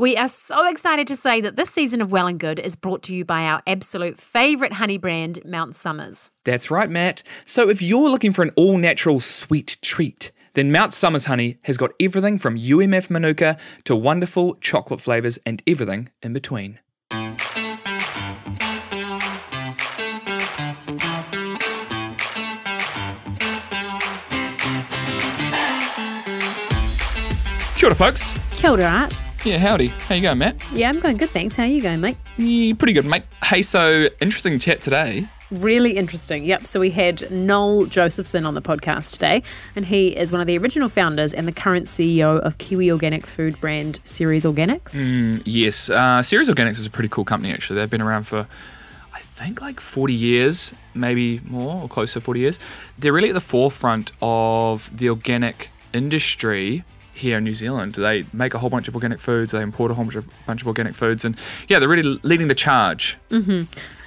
[0.00, 3.02] We are so excited to say that this season of Well and Good is brought
[3.02, 6.30] to you by our absolute favourite honey brand, Mount Somers.
[6.44, 7.22] That's right, Matt.
[7.44, 11.76] So if you're looking for an all natural sweet treat, then Mount Somers Honey has
[11.76, 16.78] got everything from UMF Manuka to wonderful chocolate flavours and everything in between.
[27.76, 28.32] Kia ora, folks.
[28.52, 29.20] Kia ora, Art.
[29.42, 29.86] Yeah, howdy.
[29.86, 30.62] How you going, Matt?
[30.70, 31.56] Yeah, I'm going good, thanks.
[31.56, 32.18] How are you going, mate?
[32.36, 33.22] Yeah, pretty good, mate.
[33.42, 35.26] Hey, so interesting chat today.
[35.50, 36.44] Really interesting.
[36.44, 36.66] Yep.
[36.66, 39.42] So we had Noel Josephson on the podcast today,
[39.74, 43.26] and he is one of the original founders and the current CEO of Kiwi organic
[43.26, 45.02] food brand Ceres Organics.
[45.02, 47.76] Mm, yes, uh, Ceres Organics is a pretty cool company, actually.
[47.76, 48.46] They've been around for,
[49.14, 52.58] I think, like 40 years, maybe more or close to 40 years.
[52.98, 57.94] They're really at the forefront of the organic industry here in New Zealand.
[57.94, 60.62] They make a whole bunch of organic foods, they import a whole bunch of, bunch
[60.62, 61.36] of organic foods, and
[61.68, 63.18] yeah, they're really leading the charge.
[63.30, 63.64] Mm-hmm.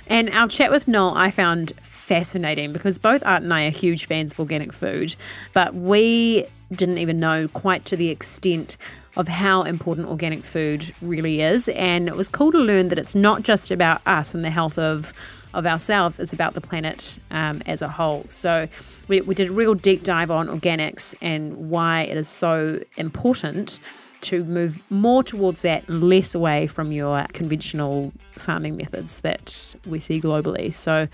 [0.08, 4.06] And our chat with Noel I found fascinating because both Art and I are huge
[4.06, 5.16] fans of organic food,
[5.54, 8.78] but we didn't even know quite to the extent
[9.16, 11.70] of how important organic food really is.
[11.70, 14.78] And it was cool to learn that it's not just about us and the health
[14.78, 15.14] of
[15.54, 18.26] of ourselves, it's about the planet um, as a whole.
[18.28, 18.68] So
[19.08, 23.80] we, we did a real deep dive on organics and why it is so important
[24.22, 30.00] to move more towards that and less away from your conventional farming methods that we
[30.00, 30.72] see globally.
[30.72, 31.08] So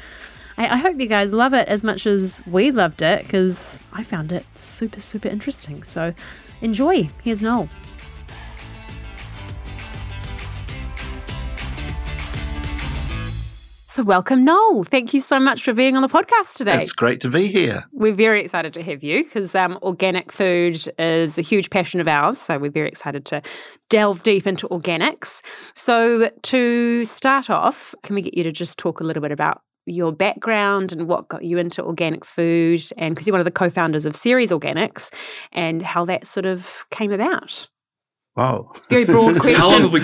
[0.57, 4.03] I, I hope you guys love it as much as we loved it because I
[4.03, 5.81] found it super, super interesting.
[5.83, 6.13] So
[6.61, 7.09] enjoy.
[7.23, 7.67] Here's Noel.
[13.91, 14.83] So, welcome, Noel.
[14.83, 16.79] Thank you so much for being on the podcast today.
[16.79, 17.85] It's great to be here.
[17.91, 22.07] We're very excited to have you because um, organic food is a huge passion of
[22.07, 22.37] ours.
[22.37, 23.41] So we're very excited to
[23.89, 25.41] delve deep into organics.
[25.73, 29.63] So to start off, can we get you to just talk a little bit about
[29.87, 32.83] your background and what got you into organic food?
[32.95, 35.11] And because you're one of the co founders of Ceres Organics
[35.52, 37.67] and how that sort of came about.
[38.35, 38.69] Wow.
[38.87, 39.59] Very broad question.
[39.59, 39.99] How long have we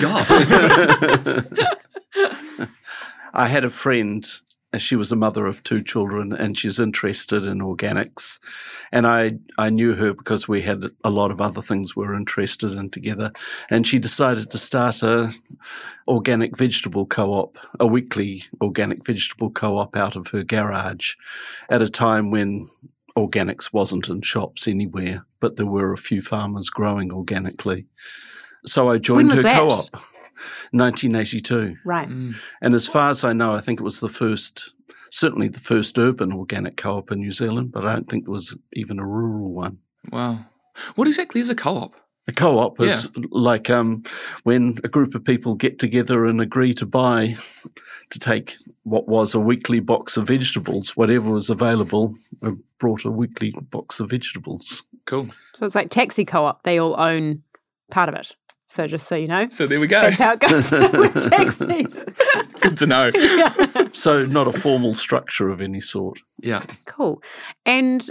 [2.36, 2.42] got?
[3.36, 4.26] I had a friend,
[4.78, 8.40] she was a mother of two children, and she's interested in organics.
[8.92, 12.16] And I, I knew her because we had a lot of other things we were
[12.16, 13.32] interested in together.
[13.70, 15.34] And she decided to start a
[16.08, 21.16] organic vegetable co-op, a weekly organic vegetable co-op out of her garage
[21.70, 22.68] at a time when
[23.18, 27.86] organics wasn't in shops anywhere, but there were a few farmers growing organically.
[28.66, 29.58] So I joined her that?
[29.58, 30.02] co-op.
[30.72, 31.78] 1982.
[31.86, 32.08] right.
[32.08, 34.74] And as far as I know, I think it was the first,
[35.12, 38.58] certainly the first urban organic co-op in New Zealand, but I don't think there was
[38.74, 39.80] even a rural one.
[40.12, 40.46] wow.
[40.96, 41.96] What exactly is a co op?
[42.28, 44.02] A co-op is like um,
[44.44, 47.38] when a group of people get together and agree to buy,
[48.10, 53.12] to take what was a weekly box of vegetables, whatever was available, uh, brought a
[53.12, 54.82] weekly box of vegetables.
[55.06, 55.26] Cool.
[55.56, 57.44] So it's like taxi co op, they all own
[57.92, 58.36] part of it.
[58.68, 60.02] So just so you know, So there we go.
[60.02, 62.06] that's how it goes with taxis.
[62.62, 63.12] Good to know.
[63.92, 66.20] So not a formal structure of any sort.
[66.42, 66.62] Yeah.
[66.86, 67.22] Cool.
[67.66, 68.10] And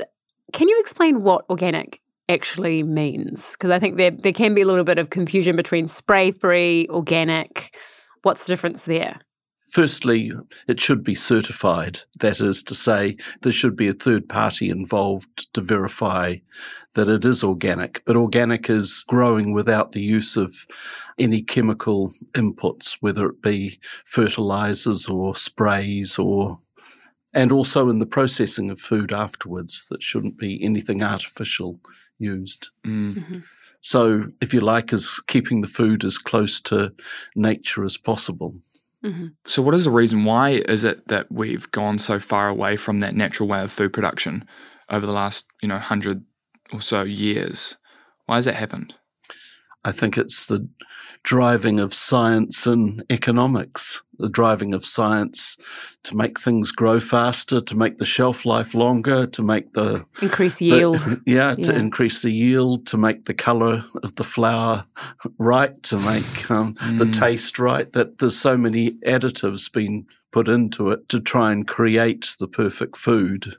[0.53, 3.53] can you explain what organic actually means?
[3.53, 6.87] Because I think there there can be a little bit of confusion between spray free,
[6.89, 7.75] organic.
[8.23, 9.21] What's the difference there?
[9.67, 10.31] Firstly,
[10.69, 12.01] it should be certified.
[12.21, 16.37] That is to say, there should be a third party involved to verify
[16.95, 18.03] that it is organic.
[18.05, 20.67] But organic is growing without the use of
[21.19, 26.59] any chemical inputs, whether it be fertilizers or sprays or
[27.35, 31.81] and also in the processing of food afterwards that shouldn't be anything artificial
[32.19, 32.69] used.
[32.87, 33.43] Mm.
[33.81, 36.95] So, if you like, is keeping the food as close to
[37.35, 38.55] nature as possible.
[39.05, 39.27] Mm-hmm.
[39.47, 40.25] So, what is the reason?
[40.25, 43.93] Why is it that we've gone so far away from that natural way of food
[43.93, 44.47] production
[44.89, 46.25] over the last, you know, hundred
[46.73, 47.77] or so years?
[48.27, 48.95] Why has that happened?
[49.85, 50.67] I think it's the
[51.25, 55.57] driving of science and economics, the driving of science
[56.05, 60.59] to make things grow faster, to make the shelf life longer, to make the, Increase
[60.59, 61.21] the- yield.
[61.27, 61.79] yeah, to Yeah.
[61.79, 64.85] increase the yield, to make the color of the flour
[65.39, 67.91] right, to make um, the taste right.
[67.93, 72.97] That there's so many additives being put into it to try and create the perfect
[72.97, 73.55] food.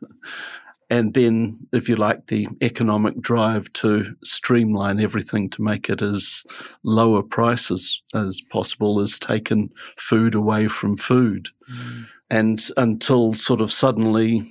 [0.96, 6.46] And then, if you like, the economic drive to streamline everything to make it as
[6.84, 11.50] lower prices as possible has taken food away from food.
[11.70, 12.08] Mm.
[12.30, 14.44] And until sort of suddenly,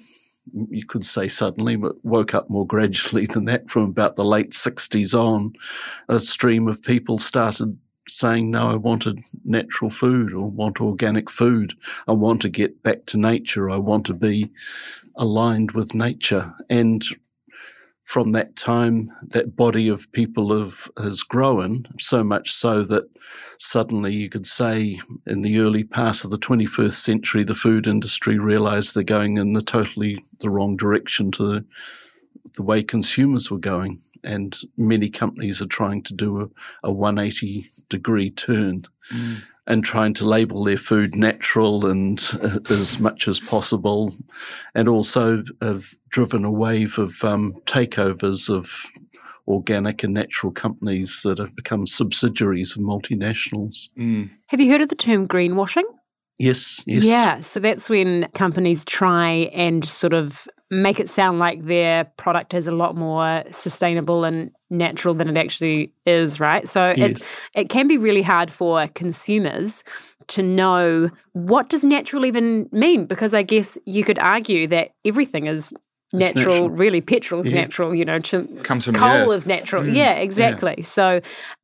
[0.69, 4.51] you could say suddenly, but woke up more gradually than that from about the late
[4.51, 5.55] 60s on,
[6.11, 11.73] a stream of people started saying, no, I wanted natural food or want organic food.
[12.07, 13.71] I want to get back to nature.
[13.71, 14.51] I want to be
[15.17, 16.53] aligned with nature.
[16.69, 17.05] And
[18.03, 23.05] from that time, that body of people have, has grown so much so that
[23.59, 28.39] suddenly you could say in the early part of the 21st century, the food industry
[28.39, 31.65] realized they're going in the totally the wrong direction to the,
[32.57, 33.99] the way consumers were going.
[34.23, 36.49] And many companies are trying to do a,
[36.85, 38.83] a 180 degree turn.
[39.11, 44.13] Mm and trying to label their food natural and uh, as much as possible,
[44.75, 48.85] and also have driven a wave of um, takeovers of
[49.47, 53.89] organic and natural companies that have become subsidiaries of multinationals.
[53.99, 54.31] Mm.
[54.47, 55.85] Have you heard of the term greenwashing?
[56.39, 57.05] Yes, yes.
[57.05, 62.55] Yeah, so that's when companies try and sort of make it sound like their product
[62.55, 66.69] is a lot more sustainable and natural than it actually is, right?
[66.69, 67.21] So yes.
[67.55, 69.85] it it can be really hard for consumers
[70.27, 75.47] to know what does natural even mean because I guess you could argue that everything
[75.47, 75.73] is
[76.15, 76.71] natural, natural.
[76.71, 77.63] really petrol is yeah.
[77.63, 79.83] natural, you know, to, comes from coal is natural.
[79.83, 79.95] Mm.
[79.95, 80.75] Yeah, exactly.
[80.79, 80.85] Yeah.
[80.85, 81.21] So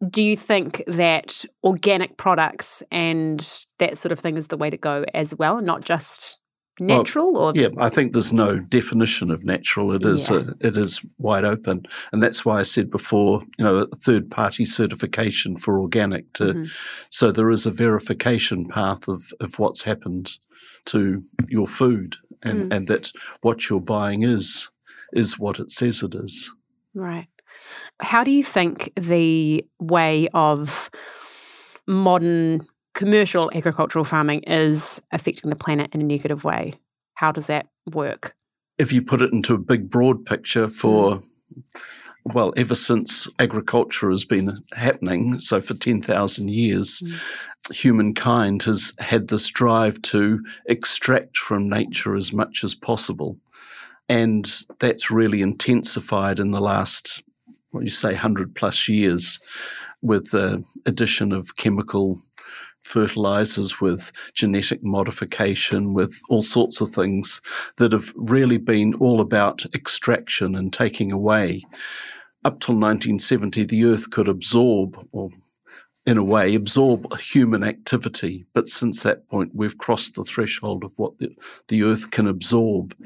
[0.09, 3.41] do you think that organic products and
[3.79, 6.40] that sort of thing is the way to go as well, not just
[6.81, 10.39] natural well, or yeah i think there's no definition of natural it is yeah.
[10.39, 14.31] a, it is wide open and that's why i said before you know a third
[14.31, 16.65] party certification for organic to mm-hmm.
[17.11, 20.31] so there is a verification path of of what's happened
[20.87, 22.75] to your food and mm.
[22.75, 23.13] and that
[23.43, 24.71] what you're buying is
[25.13, 26.51] is what it says it is
[26.95, 27.29] right
[28.01, 30.91] how do you think the way of
[31.87, 32.67] modern
[33.01, 36.75] commercial agricultural farming is affecting the planet in a negative way.
[37.15, 38.35] How does that work?
[38.77, 41.21] If you put it into a big, broad picture for,
[42.27, 47.75] well, ever since agriculture has been happening, so for 10,000 years, mm.
[47.75, 53.39] humankind has had this drive to extract from nature as much as possible.
[54.11, 54.47] And
[54.79, 57.23] that's really intensified in the last,
[57.71, 59.41] what you say, 100 plus years
[60.03, 62.19] with the addition of chemical
[62.83, 67.41] fertilizers, with genetic modification, with all sorts of things
[67.77, 71.63] that have really been all about extraction and taking away.
[72.45, 75.31] Up till 1970, the earth could absorb or
[76.07, 78.47] in a way, absorb human activity.
[78.55, 81.35] But since that point, we've crossed the threshold of what the,
[81.69, 82.97] the earth can absorb.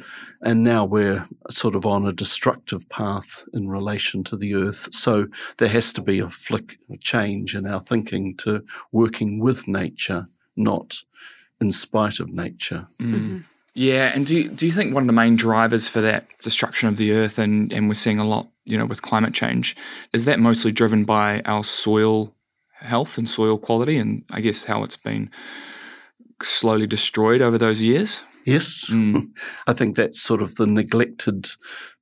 [0.43, 4.89] And now we're sort of on a destructive path in relation to the earth.
[4.93, 5.27] So
[5.59, 10.27] there has to be a flick, a change in our thinking to working with nature,
[10.57, 10.99] not
[11.61, 12.87] in spite of nature.
[13.01, 13.15] Mm.
[13.15, 13.39] Mm-hmm.
[13.77, 16.89] Yeah, and do you, do you think one of the main drivers for that destruction
[16.89, 19.75] of the earth, and, and we're seeing a lot, you know, with climate change,
[20.13, 22.33] is that mostly driven by our soil
[22.85, 25.31] health and soil quality, and I guess how it's been
[26.43, 28.25] slowly destroyed over those years.
[28.45, 29.23] Yes, mm.
[29.67, 31.49] I think that's sort of the neglected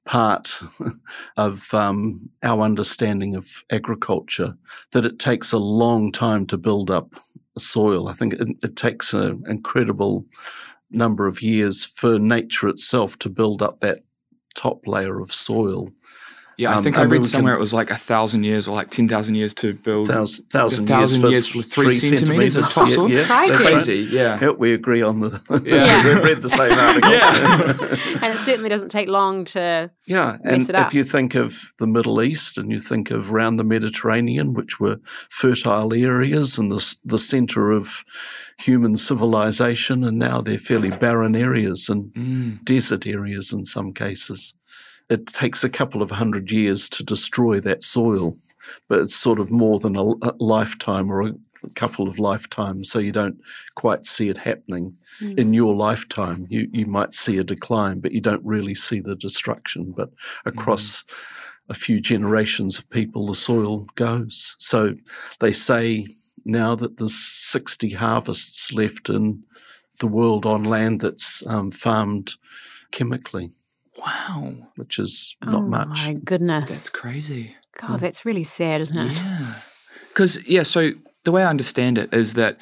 [0.04, 0.58] part
[1.36, 4.56] of um, our understanding of agriculture
[4.92, 7.14] that it takes a long time to build up
[7.58, 8.08] soil.
[8.08, 10.26] I think it, it takes an incredible
[10.90, 14.00] number of years for nature itself to build up that
[14.54, 15.90] top layer of soil.
[16.58, 18.90] Yeah, I um, think I read somewhere it was like a thousand years or like
[18.90, 20.08] ten thousand years to build.
[20.08, 23.10] Thousand, thousand, thousand years, for, three, three centimeters, of topsoil.
[23.10, 23.28] Yeah, yeah.
[23.28, 24.04] That's crazy.
[24.04, 24.12] Right.
[24.12, 24.38] Yeah.
[24.40, 24.50] yeah.
[24.50, 25.42] we agree on the.
[25.62, 27.10] Yeah, we've read the same article.
[27.10, 29.90] yeah, and it certainly doesn't take long to.
[30.06, 33.64] Yeah, and if you think of the Middle East and you think of around the
[33.64, 34.98] Mediterranean, which were
[35.30, 38.04] fertile areas and the the centre of
[38.58, 42.64] human civilization, and now they're fairly barren areas and mm.
[42.64, 44.54] desert areas in some cases
[45.08, 48.34] it takes a couple of hundred years to destroy that soil,
[48.88, 51.34] but it's sort of more than a, a lifetime or a,
[51.76, 53.40] couple of lifetimes, so you don't
[53.76, 54.96] quite see it happening.
[55.20, 55.38] Mm.
[55.38, 59.14] In your lifetime, you, you might see a decline, but you don't really see the
[59.14, 59.92] destruction.
[59.92, 60.10] But
[60.44, 61.12] across mm.
[61.68, 64.56] a few generations of people, the soil goes.
[64.58, 64.94] So
[65.38, 66.08] they say
[66.44, 69.44] now that there's 60 harvests left in
[70.00, 72.32] the world on land that's um, farmed
[72.90, 73.50] chemically.
[74.04, 74.54] Wow.
[74.76, 76.06] Which is not oh much.
[76.06, 76.70] my goodness.
[76.70, 77.56] That's crazy.
[77.80, 79.12] God, that's really sad, isn't it?
[79.12, 79.54] Yeah.
[80.08, 80.90] Because, yeah, so
[81.24, 82.58] the way I understand it is that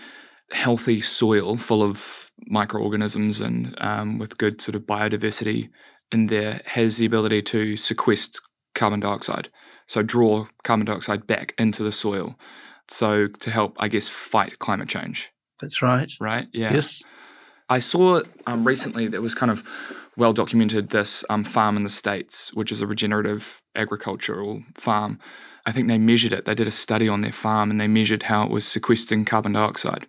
[0.52, 5.70] healthy soil full of microorganisms and um, with good sort of biodiversity
[6.12, 8.40] in there has the ability to sequester
[8.74, 9.48] carbon dioxide.
[9.86, 12.36] So draw carbon dioxide back into the soil.
[12.88, 15.30] So to help, I guess, fight climate change.
[15.60, 16.10] That's right.
[16.20, 16.48] Right?
[16.52, 16.74] Yeah.
[16.74, 17.02] Yes.
[17.68, 19.64] I saw um, recently that was kind of
[20.16, 25.18] well documented this um, farm in the States, which is a regenerative agricultural farm.
[25.66, 26.44] I think they measured it.
[26.46, 29.52] They did a study on their farm and they measured how it was sequestering carbon
[29.52, 30.06] dioxide.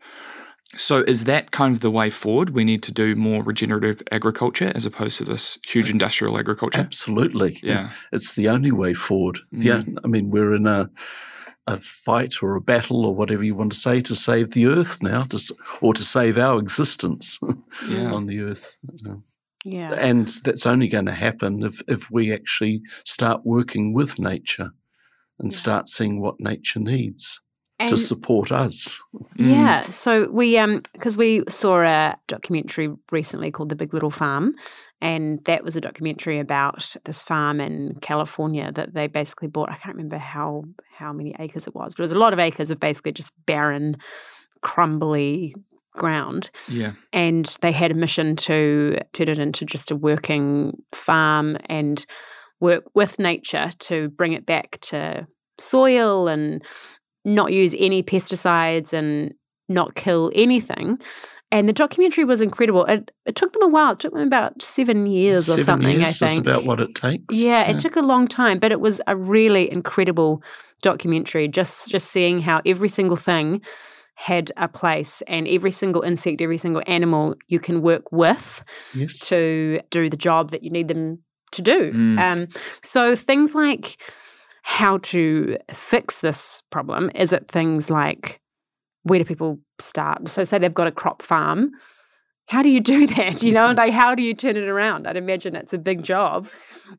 [0.77, 2.51] So, is that kind of the way forward?
[2.51, 6.79] We need to do more regenerative agriculture as opposed to this huge industrial agriculture.
[6.79, 7.59] Absolutely.
[7.61, 7.91] Yeah.
[8.13, 9.39] It's the only way forward.
[9.51, 9.97] The Mm.
[10.05, 10.89] I mean, we're in a
[11.67, 15.03] a fight or a battle or whatever you want to say to save the earth
[15.03, 15.39] now, to,
[15.79, 17.37] or to save our existence
[17.87, 18.11] Yeah.
[18.15, 18.77] on the earth.
[19.63, 19.93] Yeah.
[19.93, 24.71] And that's only going to happen if, if we actually start working with nature
[25.39, 25.57] and Yeah.
[25.57, 27.41] start seeing what nature needs
[27.79, 28.99] And- to support us.
[29.37, 29.49] Mm.
[29.49, 29.89] Yeah.
[29.89, 34.55] So we um because we saw a documentary recently called The Big Little Farm
[35.01, 39.75] and that was a documentary about this farm in California that they basically bought I
[39.75, 40.63] can't remember how
[40.95, 43.31] how many acres it was, but it was a lot of acres of basically just
[43.45, 43.97] barren,
[44.61, 45.55] crumbly
[45.93, 46.93] ground Yeah.
[47.13, 52.05] and they had a mission to turn it into just a working farm and
[52.59, 56.63] work with nature to bring it back to soil and
[57.25, 59.33] not use any pesticides and
[59.69, 60.99] not kill anything.
[61.53, 62.85] And the documentary was incredible.
[62.85, 63.91] It, it took them a while.
[63.91, 66.47] It took them about seven years or something, years I think.
[66.47, 67.35] about what it takes.
[67.35, 70.41] Yeah, it took a long time, but it was a really incredible
[70.81, 71.49] documentary.
[71.49, 73.61] Just just seeing how every single thing
[74.21, 78.63] had a place, and every single insect, every single animal you can work with
[78.93, 79.19] yes.
[79.27, 81.23] to do the job that you need them
[81.53, 81.91] to do.
[81.91, 82.19] Mm.
[82.19, 82.47] Um,
[82.83, 83.97] so things like
[84.61, 88.39] how to fix this problem is it things like
[89.01, 90.27] where do people start?
[90.29, 91.71] So say they've got a crop farm.
[92.47, 93.41] How do you do that?
[93.41, 95.07] You know, like how do you turn it around?
[95.07, 96.47] I'd imagine it's a big job.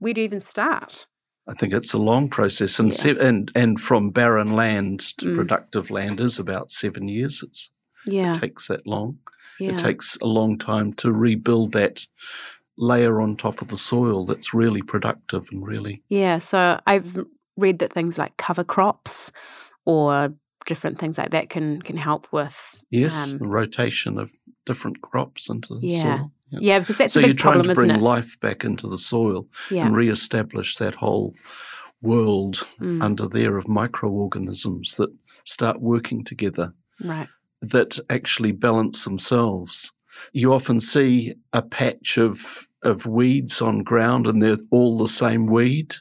[0.00, 1.06] Where do you even start?
[1.48, 2.94] I think it's a long process, and Yeah.
[2.96, 5.36] se- and and from barren land to Mm.
[5.36, 7.42] productive land is about seven years.
[7.42, 7.70] It's,
[8.06, 9.18] Yeah, It takes that long.
[9.60, 12.04] yeah, It takes a long time to rebuild that
[12.76, 16.38] layer on top of the soil that's really productive and really yeah.
[16.38, 17.16] So I've
[17.56, 19.30] read that things like cover crops
[19.84, 20.34] or
[20.66, 24.32] different things like that can can help with yes, um, rotation of
[24.66, 26.02] different crops into the Yeah.
[26.18, 26.32] soil.
[26.60, 29.46] Yeah because that's so a you're trying problem, to bring life back into the soil
[29.70, 31.34] Yeah, and re-establish that whole
[32.02, 35.10] world Mm, under there of microorganisms that
[35.44, 36.72] start working together.
[37.00, 37.28] right.
[37.60, 39.92] that actually balance themselves.
[40.32, 45.46] You often see a patch of of weeds on ground, and they're all the same
[45.46, 45.94] weed.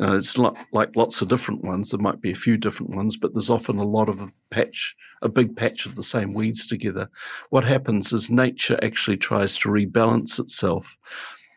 [0.00, 1.90] Know, it's not like lots of different ones.
[1.90, 4.96] There might be a few different ones, but there's often a lot of a patch,
[5.20, 7.10] a big patch of the same weeds together.
[7.50, 10.96] What happens is nature actually tries to rebalance itself.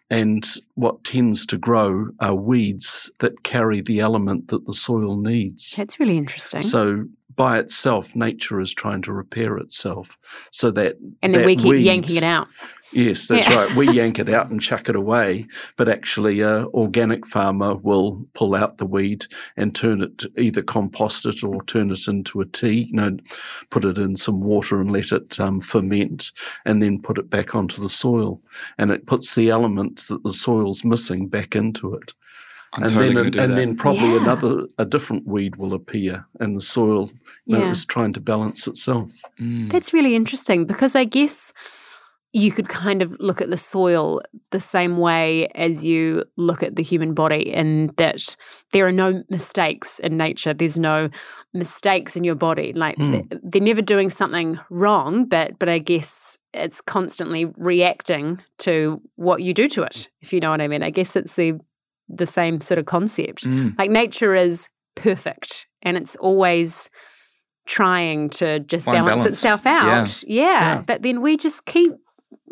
[0.09, 0.45] And
[0.75, 5.73] what tends to grow are weeds that carry the element that the soil needs.
[5.75, 6.61] That's really interesting.
[6.61, 10.17] So by itself, nature is trying to repair itself,
[10.51, 12.47] so that and then that we keep weed- yanking it out.
[12.91, 13.55] Yes, that's Yeah.
[13.65, 13.75] right.
[13.75, 15.47] We yank it out and chuck it away,
[15.77, 19.25] but actually, a organic farmer will pull out the weed
[19.57, 22.89] and turn it either compost it or turn it into a tea.
[22.91, 23.17] You know,
[23.71, 26.31] put it in some water and let it um, ferment,
[26.65, 28.39] and then put it back onto the soil,
[28.77, 32.13] and it puts the element that the soil's missing back into it
[32.73, 33.55] I'm and totally then going to do and that.
[33.55, 34.21] then probably Yeah.
[34.21, 37.11] another a different weed will appear and the soil
[37.45, 37.69] you know, Yeah.
[37.71, 39.71] is trying to balance itself Mm.
[39.71, 41.53] That's really interesting because I guess
[42.35, 46.75] you could kind of look at the soil the same way as you look at
[46.75, 48.35] the human body, in that
[48.71, 50.51] there are no mistakes in nature.
[50.51, 51.09] There's no
[51.53, 52.73] mistakes in your body.
[52.73, 53.29] Like Mm.
[53.29, 59.43] th- they're never doing something wrong, but but I guess it's constantly reacting to what
[59.43, 60.09] you do to it.
[60.21, 60.81] If you know what I mean.
[60.83, 61.53] I guess it's the
[62.09, 63.43] the same sort of concept.
[63.45, 63.77] Mm.
[63.77, 66.89] Like nature is perfect and it's always
[67.65, 69.25] trying to just balance, balance.
[69.25, 70.23] itself out.
[70.23, 70.43] Yeah.
[70.43, 70.83] Yeah.
[70.85, 71.93] But then we just keep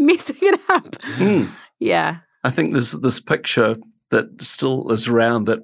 [0.09, 0.91] messing it up.
[1.17, 1.49] Mm.
[1.79, 2.17] Yeah.
[2.43, 3.75] i think there's this picture
[4.09, 5.61] that still is around that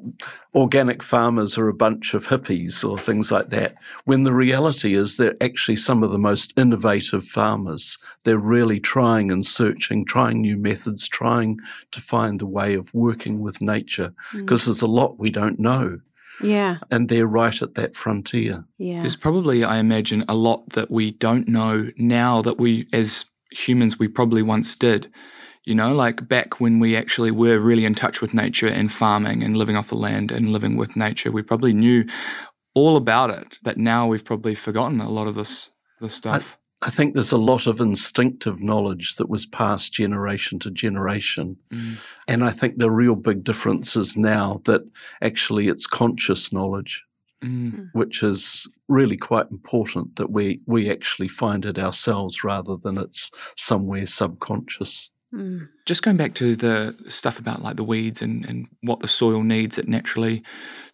[0.55, 3.75] organic farmers are a bunch of hippies or things like that
[4.05, 9.31] when the reality is they're actually some of the most innovative farmers they're really trying
[9.31, 11.57] and searching trying new methods trying
[11.91, 14.39] to find the way of working with nature Mm.
[14.39, 15.99] because there's a lot we don't know
[16.41, 16.77] Yeah.
[16.89, 19.01] and they're right at that frontier Yeah.
[19.01, 23.99] There's probably, I imagine, a lot that we don't know now that we, as humans,
[23.99, 25.11] we probably once did.
[25.63, 29.43] You know, like back when we actually were really in touch with nature and farming
[29.43, 32.05] and living off the land and living with nature, we probably knew
[32.73, 33.57] all about it.
[33.63, 36.57] But now we've probably forgotten a lot of this this stuff.
[36.83, 41.57] I think there's a lot of instinctive knowledge that was passed generation to generation.
[41.71, 41.97] Mm.
[42.27, 44.81] And I think the real big difference is now that
[45.21, 47.03] actually it's conscious knowledge,
[47.43, 47.89] Mm.
[47.93, 53.29] which is really quite important that we, we actually find it ourselves rather than it's
[53.55, 55.11] somewhere subconscious.
[55.33, 55.67] Mm.
[55.85, 59.43] Just going back to the stuff about like the weeds and, and what the soil
[59.43, 60.41] needs, it naturally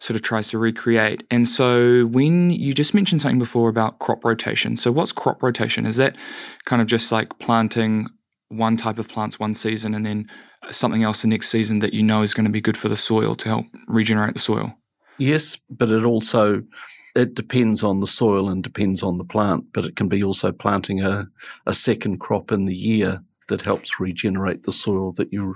[0.00, 1.24] sort of tries to recreate.
[1.30, 5.86] And so, when you just mentioned something before about crop rotation, so what's crop rotation?
[5.86, 6.16] Is that
[6.64, 8.08] kind of just like planting
[8.48, 10.28] one type of plants one season and then
[10.70, 12.96] something else the next season that you know is going to be good for the
[12.96, 14.74] soil to help regenerate the soil?
[15.18, 16.62] Yes, but it also
[17.14, 20.50] it depends on the soil and depends on the plant, but it can be also
[20.50, 21.28] planting a,
[21.66, 25.54] a second crop in the year that helps regenerate the soil that you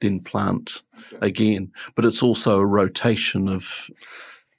[0.00, 0.82] then plant
[1.22, 1.72] again.
[1.94, 3.90] But it's also a rotation of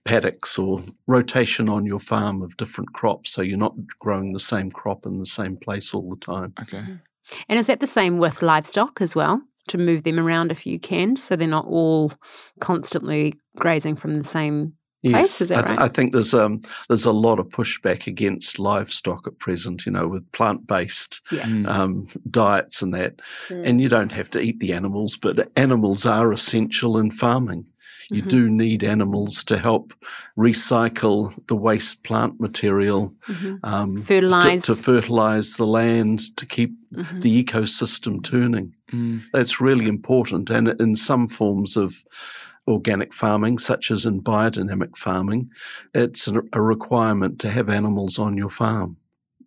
[0.05, 3.31] paddocks or rotation on your farm of different crops.
[3.31, 6.53] So you're not growing the same crop in the same place all the time.
[6.61, 6.77] Okay.
[6.77, 6.95] Mm-hmm.
[7.47, 9.41] And is that the same with livestock as well?
[9.69, 12.11] To move them around if you can, so they're not all
[12.59, 14.73] constantly grazing from the same
[15.03, 15.39] place.
[15.41, 15.85] Is that I, th- right?
[15.85, 19.85] I think there's um there's a lot of pushback against livestock at present.
[19.85, 21.43] You know, with plant based Yeah.
[21.45, 21.67] Mm.
[21.69, 23.13] um, diets and that,
[23.49, 23.61] Mm.
[23.67, 27.65] and you don't have to eat the animals, but animals are essential in farming.
[28.11, 28.27] You Mhm.
[28.29, 29.93] do need animals to help
[30.37, 33.59] recycle the waste plant material Mhm.
[33.63, 34.63] um, to, Fertilize.
[34.63, 37.21] to fertilize the land to keep Mhm.
[37.21, 38.75] the ecosystem turning.
[38.91, 39.21] Mm.
[39.33, 40.49] That's really important.
[40.49, 42.03] And in some forms of
[42.67, 45.49] organic farming, such as in biodynamic farming,
[45.93, 48.97] it's a, a requirement to have animals on your farm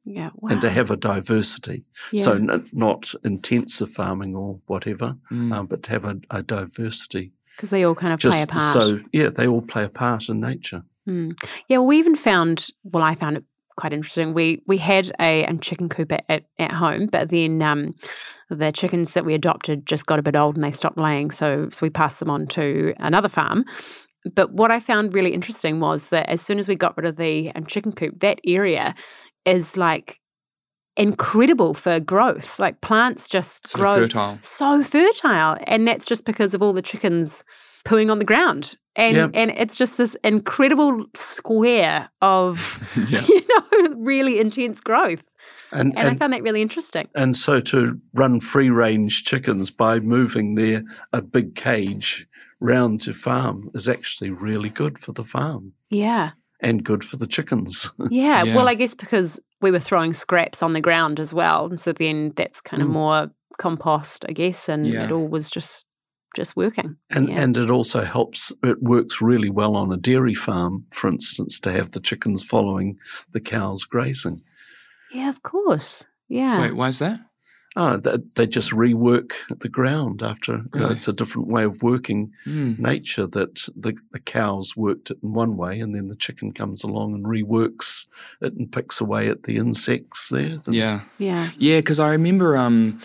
[0.05, 0.31] Yeah.
[0.37, 0.51] Wow.
[0.53, 1.85] and to have a diversity.
[2.13, 2.25] yeah.
[2.25, 5.53] So, n- not intensive farming or whatever, Mm.
[5.53, 7.33] um, but to have a, a diversity.
[7.57, 8.73] Because they all kind of play a Just part.
[8.73, 10.85] so, yeah, they all play a part in nature.
[11.09, 11.39] Mm.
[11.69, 12.69] Yeah, well, we even found.
[12.85, 13.45] Well, I found it
[13.77, 14.35] quite interesting.
[14.35, 17.95] We we had a, a chicken coop at, at, at home, but then um,
[18.51, 21.69] the chickens that we adopted just got a bit old and they stopped laying, so
[21.73, 23.65] so we passed them on to another farm.
[24.35, 27.17] But what I found really interesting was that as soon as we got rid of
[27.17, 28.95] the um, chicken coop, that area
[29.45, 30.21] is like
[30.97, 32.59] incredible for growth.
[32.59, 34.39] Like plants just So grow fertile.
[34.41, 37.45] so fertile and that's just because of all the chickens
[37.85, 39.29] pooing on the ground and Yeah.
[39.35, 43.23] and it's just this incredible square of Yeah.
[43.27, 45.25] you know really intense growth
[45.73, 49.99] And, and, i found that really interesting and so to run free range chickens by
[49.99, 52.29] moving their a big cage
[52.61, 56.31] round to farm is actually really good for the farm yeah
[56.63, 57.91] and good for the chickens.
[58.11, 58.55] yeah Yeah.
[58.57, 61.93] well i guess because we were throwing scraps on the ground as well and so
[61.93, 62.93] then that's kind of Mm.
[62.93, 65.05] more compost i guess and Yeah.
[65.05, 65.85] it all was just
[66.35, 67.43] just working And Yeah.
[67.43, 68.53] and it also helps.
[68.63, 72.97] It works really well on a dairy farm, for instance, to have the chickens following
[73.33, 74.41] the cows grazing.
[75.13, 77.21] yeah of course yeah Wait, why is that?
[77.75, 80.53] Oh, they, they just rework the ground after.
[80.53, 80.93] you know, Really?
[80.95, 82.79] it's a different way of working Mm.
[82.79, 83.27] nature.
[83.27, 87.15] That the the cows worked it in one way, and then the chicken comes along
[87.15, 88.07] and reworks
[88.43, 90.59] it and picks away at the insects there.
[90.67, 91.01] And- Yeah.
[91.19, 92.57] yeah Yeah, because I remember.
[92.57, 93.01] Um,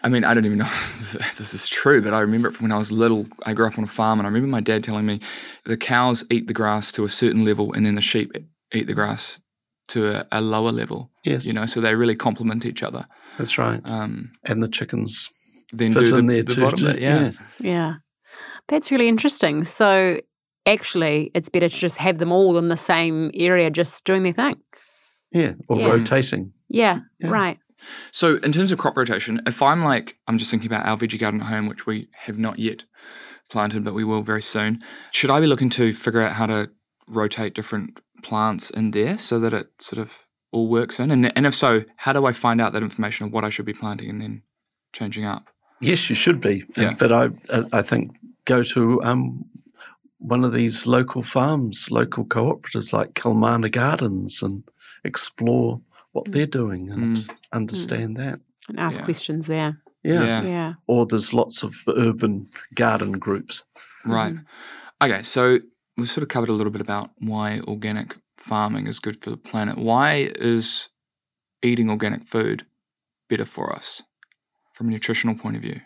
[0.00, 2.64] I mean, I don't even know if this is true, but I remember it from
[2.66, 3.26] when I was little.
[3.46, 5.18] I grew up on a farm, and I remember my dad telling me
[5.64, 8.30] the cows eat the grass to a certain level, and then the sheep
[8.72, 9.40] eat the grass
[9.88, 11.10] to a, a lower level.
[11.24, 13.06] Yes, You know, so they really complement each other.
[13.38, 13.80] That's right.
[13.88, 15.30] Um, and the chickens
[15.72, 16.60] then fit do in the, there the too.
[16.60, 16.86] bottom too.
[16.92, 17.30] bit, yeah.
[17.60, 17.94] Yeah.
[18.68, 19.64] That's really interesting.
[19.64, 20.20] So
[20.66, 24.32] actually, it's better to just have them all in the same area just doing their
[24.34, 24.56] thing.
[25.32, 25.88] yeah, or Yeah.
[25.88, 26.52] rotating.
[26.68, 27.30] Yeah, Yeah.
[27.30, 27.58] right.
[28.10, 31.18] So, in terms of crop rotation, if I'm like, I'm just thinking about our veggie
[31.18, 32.84] garden at home, which we have not yet
[33.50, 34.82] planted, but we will very soon.
[35.12, 36.70] Should I be looking to figure out how to
[37.06, 40.18] rotate different plants in there so that it sort of
[40.52, 41.10] all works in?
[41.10, 43.66] And, and if so, how do I find out that information of what I should
[43.66, 44.42] be planting and then
[44.92, 45.46] changing up?
[45.80, 46.64] Yes, you should be.
[46.76, 46.94] Yeah.
[46.98, 47.28] But I,
[47.72, 49.44] I think go to um,
[50.18, 54.64] one of these local farms, local cooperatives like Kelmarna Gardens, and
[55.04, 55.80] explore
[56.12, 57.30] what they're doing and Mm.
[57.52, 58.40] understand that.
[58.68, 59.04] And ask Yeah.
[59.04, 59.80] questions there.
[60.02, 60.24] Yeah.
[60.24, 60.42] Yeah.
[60.42, 60.72] Yeah.
[60.86, 63.62] Or there's lots of urban garden groups.
[64.04, 64.34] Right.
[65.00, 65.58] Okay, so
[65.96, 68.16] we've sort of covered a little bit about why organic
[68.48, 69.76] farming is good for the planet.
[69.76, 70.88] Why is
[71.62, 72.64] eating organic food
[73.28, 74.02] better for us
[74.72, 75.80] from a nutritional point of view?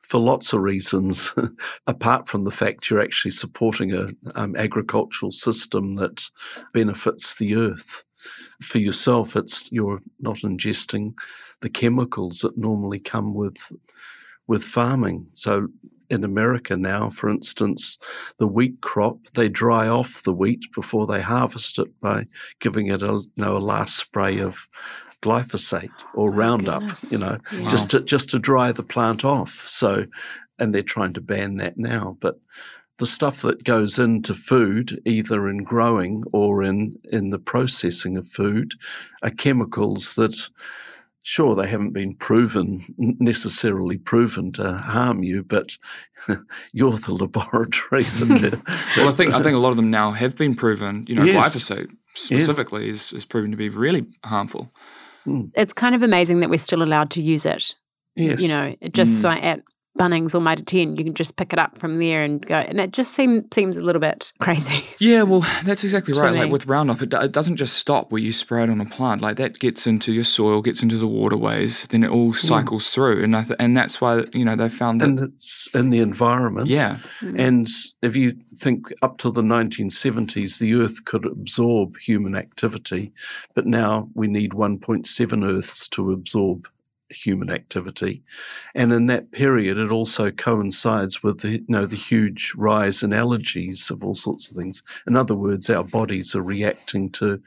[0.00, 1.32] For lots of reasons,
[1.88, 6.24] apart from the fact you're actually supporting an um, agricultural system that
[6.72, 8.04] benefits the earth.
[8.62, 11.14] For yourself, it's you're not ingesting
[11.60, 13.72] the chemicals that normally come with
[14.46, 15.26] with farming.
[15.32, 15.68] So
[16.10, 17.98] in America now, for instance,
[18.38, 22.26] the wheat crop, they dry off the wheat before they harvest it by
[22.60, 24.68] giving it a you know, a last spray of
[25.22, 27.12] glyphosate or My Roundup, goodness.
[27.12, 27.68] you know, Yeah.
[27.68, 29.66] just to just to dry the plant off.
[29.68, 30.06] So
[30.58, 32.16] and they're trying to ban that now.
[32.20, 32.38] But
[32.98, 38.26] the stuff that goes into food, either in growing or in, in the processing of
[38.26, 38.72] food,
[39.22, 40.48] are chemicals that
[41.26, 45.76] sure they haven't been proven necessarily proven to harm you, but
[46.72, 48.04] you're the laboratory.
[48.96, 51.04] well, I think I think a lot of them now have been proven.
[51.08, 51.52] You know, yes.
[51.52, 53.08] glyphosate specifically yes.
[53.08, 54.72] is, is proven to be really harmful.
[55.26, 55.50] Mm.
[55.56, 57.74] It's kind of amazing that we're still allowed to use it.
[58.14, 58.40] Yes.
[58.40, 59.24] You know, just mm.
[59.24, 59.62] like at
[59.96, 62.56] Bunnings or Mitre 10, you can just pick it up from there and go.
[62.56, 64.84] And it just seem, seems a little bit crazy.
[64.98, 66.34] Yeah, well, that's exactly right.
[66.34, 69.22] Like with Roundup, it, it, doesn't just stop where you spray it on a plant.
[69.22, 72.92] Like that gets into your soil, gets into the waterways, then it all cycles mm.
[72.92, 73.24] through.
[73.24, 75.08] And I th- and that's why, you know, they found that.
[75.08, 76.68] And it's in the environment.
[76.68, 76.98] Yeah.
[77.20, 77.40] Mm.
[77.40, 77.68] And
[78.02, 83.12] if you think up to the 1970s, the Earth could absorb human activity,
[83.54, 86.68] but now we need 1.7 Earths to absorb
[87.08, 88.22] human activity.
[88.74, 93.10] And in that period, it also coincides with the, you know, the huge rise in
[93.10, 94.82] allergies of all sorts of things.
[95.06, 97.40] In other words, our bodies are reacting to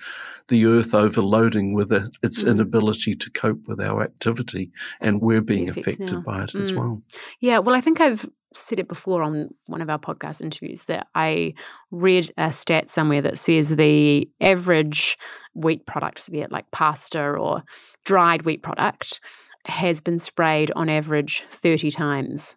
[0.47, 2.51] the earth overloading with it, its mm.
[2.51, 4.71] inability to cope with our activity.
[5.01, 6.21] And we're being affected now.
[6.21, 6.61] by it mm.
[6.61, 7.01] as well.
[7.39, 7.59] Yeah.
[7.59, 11.53] Well, I think I've said it before on one of our podcast interviews that I
[11.91, 15.17] read a stat somewhere that says the average
[15.53, 17.63] wheat product, be it like pasta or
[18.05, 19.21] dried wheat product,
[19.65, 22.55] has been sprayed on average 30 times.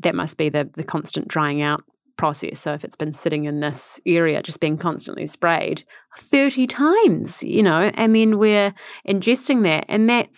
[0.00, 1.82] That must be the, the constant drying out
[2.16, 2.60] process.
[2.60, 5.84] So if it's been sitting in this area, just being constantly sprayed
[6.16, 8.74] 30 times, you know, and then we're
[9.08, 10.28] ingesting that and that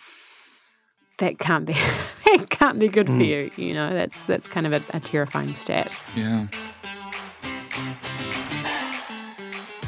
[1.17, 1.73] that can't be
[2.25, 3.17] that can't be good mm.
[3.17, 3.93] for you, you know.
[3.93, 5.99] That's that's kind of a, a terrifying stat.
[6.15, 6.47] Yeah.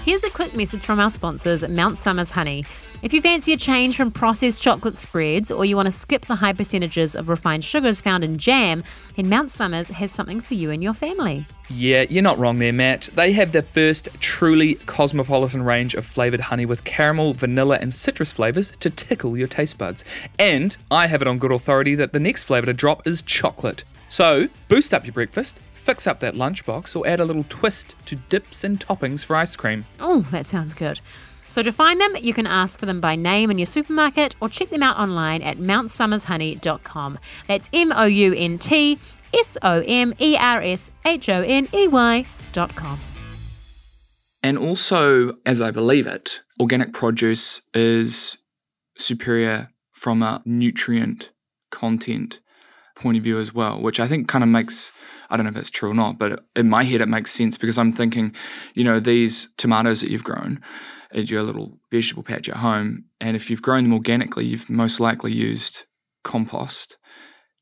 [0.03, 2.65] Here's a quick message from our sponsors, Mount Somers Honey.
[3.01, 6.35] If you fancy a change from processed chocolate spreads or you want to skip the
[6.35, 8.83] high percentages of refined sugars found in jam,
[9.15, 11.45] then Mount Somers has something for you and your family.
[11.69, 13.11] Yeah, you're not wrong there, Matt.
[13.13, 18.33] They have the first truly cosmopolitan range of flavoured honey with caramel, vanilla, and citrus
[18.33, 20.03] flavours to tickle your taste buds.
[20.37, 23.85] And I have it on good authority that the next flavour to drop is chocolate.
[24.09, 28.15] So, boost up your breakfast, fix up that lunchbox, or add a little twist to
[28.15, 29.85] dips and toppings for ice cream.
[29.99, 31.01] Oh, that sounds good.
[31.47, 34.49] So to find them, you can ask for them by name in your supermarket or
[34.49, 37.19] check them out online at mountsomershoney.com.
[37.47, 38.97] That's M O U N T
[39.33, 42.99] S O M E R S H O N E Y.com.
[44.41, 48.37] And also, as I believe it, organic produce is
[48.97, 51.31] superior from a nutrient
[51.71, 52.39] content
[52.95, 54.91] point of view as well, which I think kind of makes
[55.29, 57.57] I don't know if that's true or not, but in my head it makes sense
[57.57, 58.35] because I'm thinking,
[58.73, 60.61] you know, these tomatoes that you've grown,
[61.13, 63.05] at your little vegetable patch at home.
[63.21, 65.85] And if you've grown them organically, you've most likely used
[66.23, 66.97] compost.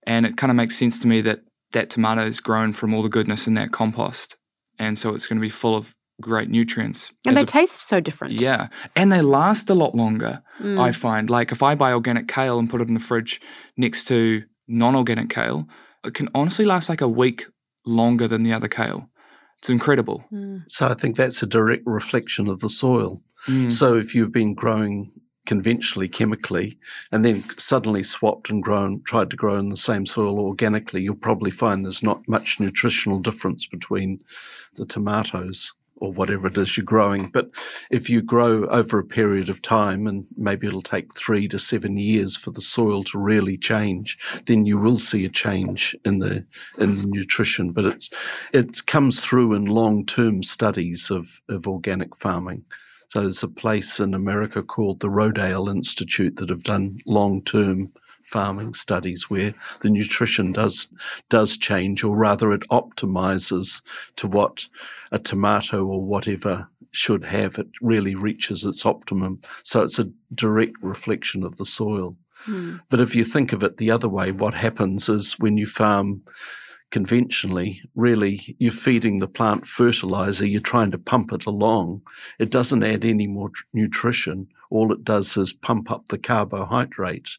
[0.08, 1.42] And it kind of makes sense to me that
[1.74, 4.38] that tomato is grown from all the goodness in that compost.
[4.80, 7.12] And so it's going to be full of great nutrients.
[7.26, 8.40] And they a, taste so different.
[8.40, 8.70] Yeah.
[8.96, 10.80] And they last a lot longer, mm.
[10.80, 11.30] I find.
[11.30, 13.42] Like if I buy organic kale and put it in the fridge
[13.78, 15.68] next to non organic kale,
[16.06, 17.46] it can honestly last like a week
[17.86, 19.10] longer than the other kale.
[19.60, 20.24] It's incredible.
[20.32, 20.64] Mm.
[20.68, 23.22] So I think that's a direct reflection of the soil.
[23.48, 23.72] Mm.
[23.72, 25.12] So if you've been growing
[25.46, 26.78] conventionally chemically
[27.12, 31.16] and then suddenly swapped and grown tried to grow in the same soil organically you'll
[31.16, 34.20] probably find there's not much nutritional difference between
[34.76, 37.28] the tomatoes or whatever it is you're growing.
[37.28, 37.52] But
[37.90, 41.96] if you grow over a period of time and maybe it'll take 3 to 7
[41.96, 46.46] years for the soil to really change then you will see a change in the
[46.78, 47.72] in the nutrition.
[47.72, 48.10] But it's
[48.54, 52.66] it comes through in long-term studies of of organic farming.
[53.10, 57.92] So there's a place in America called the Rodale Institute that have done long-term
[58.32, 60.92] farming studies where the nutrition does
[61.30, 63.82] does change, or rather, it optimizes
[64.16, 64.68] to what
[65.12, 67.58] a tomato or whatever should have.
[67.58, 69.40] It really reaches its optimum.
[69.64, 72.16] So it's a direct reflection of the soil.
[72.46, 72.80] Mm.
[72.90, 76.24] But if you think of it the other way, what happens is when you farm
[76.90, 82.02] conventionally, really, you're feeding the plant fertilizer, you're trying to pump it along.
[82.40, 84.48] It doesn't add any more tr- nutrition.
[84.72, 87.30] All it does is pump up the carbohydrate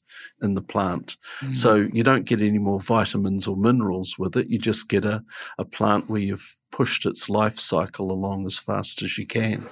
[0.42, 1.16] in the plant.
[1.40, 1.56] Mm.
[1.56, 4.48] So you don't get any more vitamins or minerals with it.
[4.48, 5.24] You just get a,
[5.58, 9.62] a plant where you've pushed its life cycle along as fast as you can.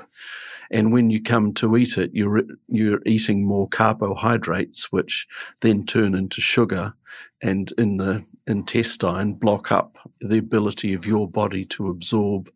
[0.71, 5.27] And when you come to eat it, you're, you're eating more carbohydrates, which
[5.61, 6.95] then turn into sugar
[7.43, 12.51] and in the intestine block up the ability of your body to absorb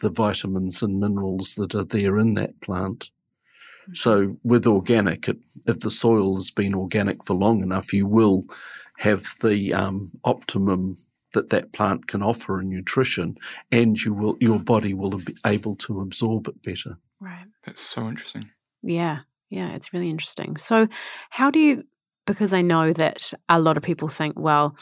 [0.00, 3.10] the vitamins and minerals that are there in that plant.
[3.92, 8.44] So with organic, it, if the soil has been organic for long enough, you will
[8.98, 10.96] have the um, optimum
[11.32, 13.36] that that plant can offer in nutrition,
[13.70, 16.98] and you will your body will be able to absorb it better.
[17.20, 17.46] Right.
[17.64, 18.50] That's so interesting.
[18.82, 19.20] Yeah,
[19.50, 20.56] yeah, it's really interesting.
[20.56, 20.88] So,
[21.30, 21.84] how do you
[22.26, 24.76] because I know that a lot of people think, well,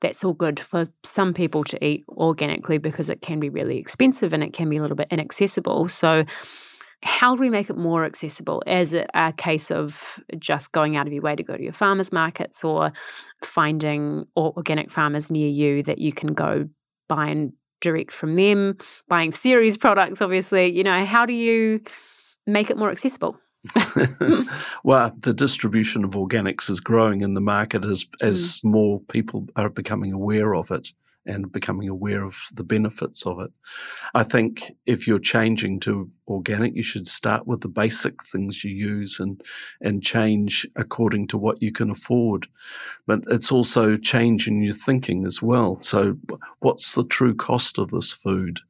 [0.00, 4.34] that's all good for some people to eat organically because it can be really expensive
[4.34, 5.88] and it can be a little bit inaccessible.
[5.88, 6.24] So,
[7.04, 8.62] how do we make it more accessible?
[8.66, 11.72] Is it a case of just going out of your way to go to your
[11.72, 12.92] farmers markets or
[13.44, 16.68] finding organic farmers near you that you can go
[17.08, 20.74] buy and direct from them, buying Ceres products, obviously?
[20.74, 21.80] You know, how do you
[22.46, 23.38] make it more accessible?
[24.84, 28.70] well, the distribution of organics is growing in the market as as mm.
[28.70, 30.88] more people are becoming aware of it
[31.26, 33.50] and becoming aware of the benefits of it.
[34.14, 38.70] I think if you're changing to organic, you should start with the basic things you
[38.70, 39.42] use and
[39.80, 42.46] and change according to what you can afford.
[43.06, 45.80] But it's also change in your thinking as well.
[45.80, 46.16] So,
[46.60, 48.60] what's the true cost of this food?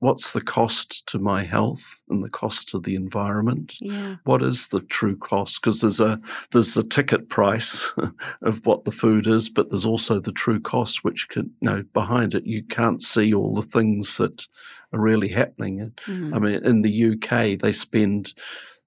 [0.00, 3.76] What's the cost to my health and the cost to the environment?
[3.80, 4.16] Yeah.
[4.24, 5.60] What is the true cost?
[5.60, 6.20] Because there's a
[6.52, 7.90] there's the ticket price
[8.42, 11.84] of what the food is, but there's also the true cost, which can you know
[11.92, 14.46] behind it you can't see all the things that
[14.92, 15.92] are really happening.
[16.06, 16.34] Mm-hmm.
[16.34, 18.34] I mean, in the UK, they spend,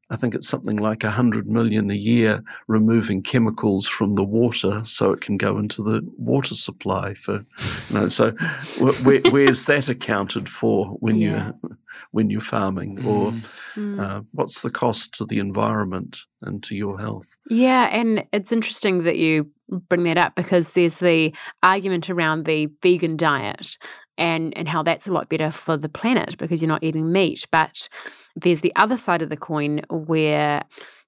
[0.09, 4.81] I think it's something like a hundred million a year removing chemicals from the water
[4.85, 7.41] so it can go into the water supply for,
[7.89, 8.31] you know, so
[9.03, 11.51] where, where's that accounted for when yeah.
[11.63, 11.77] you
[12.11, 13.05] when you're farming mm.
[13.05, 13.31] or
[13.75, 13.99] mm.
[13.99, 17.37] uh, what's the cost to the environment and to your health?
[17.49, 22.67] Yeah, and it's interesting that you bring that up because there's the argument around the
[22.81, 23.77] vegan diet
[24.17, 27.45] and and how that's a lot better for the planet because you're not eating meat.
[27.51, 27.89] But
[28.35, 30.63] there's the other side of the coin where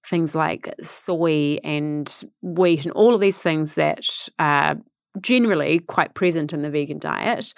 [0.05, 4.05] things like soy and wheat and all of these things that
[4.39, 4.77] are
[5.21, 7.53] generally quite present in the vegan diet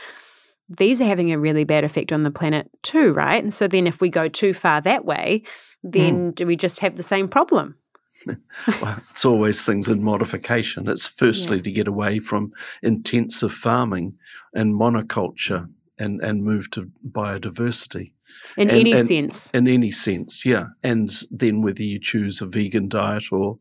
[0.70, 3.44] these are having a really bad effect on the planet too right?
[3.44, 5.44] And so then if we go too far that way
[5.84, 6.36] then mm.
[6.36, 7.76] do we just have the same problem
[8.82, 10.90] well, it's always things in modification.
[10.90, 11.64] It's firstly yeah.
[11.64, 14.18] to get away from intensive farming
[14.54, 18.14] and monoculture and, and move to biodiversity.
[18.58, 19.52] In and, any and, sense.
[19.52, 20.68] In any sense, yeah.
[20.84, 23.60] And then whether you choose a vegan diet or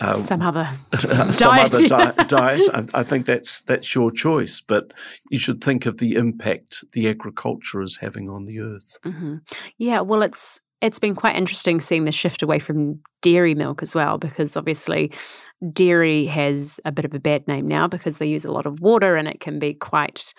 [0.00, 0.70] uh, some other
[1.00, 1.74] some diet.
[1.74, 2.62] other di- diet.
[2.72, 4.92] I, I, think that's that's your choice, but
[5.30, 8.98] you should think of the impact the agriculture is having on the earth.
[9.04, 9.36] Mm-hmm.
[9.76, 13.94] Yeah, well, it's it's been quite interesting seeing the shift away from dairy milk as
[13.94, 15.12] well, because obviously
[15.72, 18.80] dairy has a bit of a bad name now because they use a lot of
[18.80, 20.32] water and it can be quite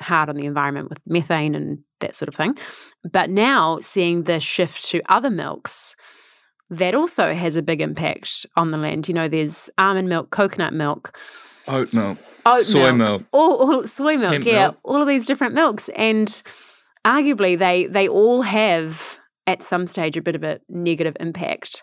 [0.00, 2.56] hard on the environment with methane and that sort of thing.
[3.10, 5.94] But now seeing the shift to other milks,
[6.70, 9.06] that also has a big impact on the land.
[9.06, 11.16] You know, there's almond milk, coconut milk,
[11.68, 13.22] oat milk, oat soy milk, milk.
[13.32, 14.78] All, all, soy milk, Hemp yeah, milk.
[14.82, 16.42] all of these different milks, and
[17.04, 21.82] arguably they they all have at some stage a bit of a negative impact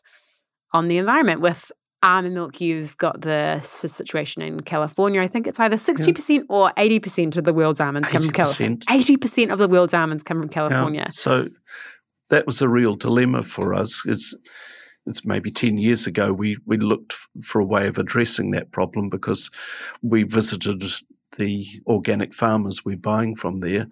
[0.73, 1.41] on the environment.
[1.41, 1.71] With
[2.03, 5.21] almond milk, you've got the situation in California.
[5.21, 6.41] I think it's either 60% yeah.
[6.49, 8.77] or 80% of the world's almonds come from California.
[8.77, 11.01] 80% of the world's almonds come from California.
[11.01, 11.09] Yeah.
[11.09, 11.49] So
[12.29, 14.01] that was a real dilemma for us.
[14.05, 14.35] It's,
[15.05, 19.09] it's maybe 10 years ago, we, we looked for a way of addressing that problem
[19.09, 19.49] because
[20.01, 20.83] we visited
[21.37, 23.87] the organic farmers we're buying from there,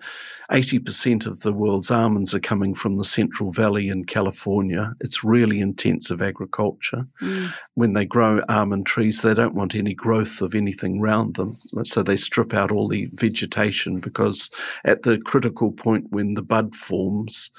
[0.52, 4.94] 80% of the world's almonds are coming from the Central Valley in California.
[5.00, 7.08] It's really intensive agriculture.
[7.22, 7.54] Mm.
[7.76, 11.56] When they grow almond trees, they don't want any growth of anything around them.
[11.84, 14.50] So they strip out all the vegetation because
[14.86, 17.52] at the critical point when the bud forms,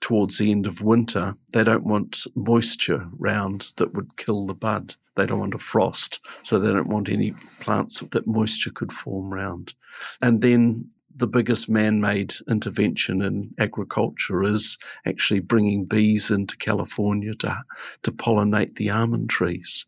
[0.00, 4.94] towards the end of winter, they don't want moisture round that would kill the bud.
[5.16, 9.32] They don't want a frost, so they don't want any plants that moisture could form
[9.32, 9.74] round.
[10.22, 14.76] And then the biggest man-made intervention in agriculture is
[15.06, 17.56] actually bringing bees into California to
[18.02, 19.86] to pollinate the almond trees,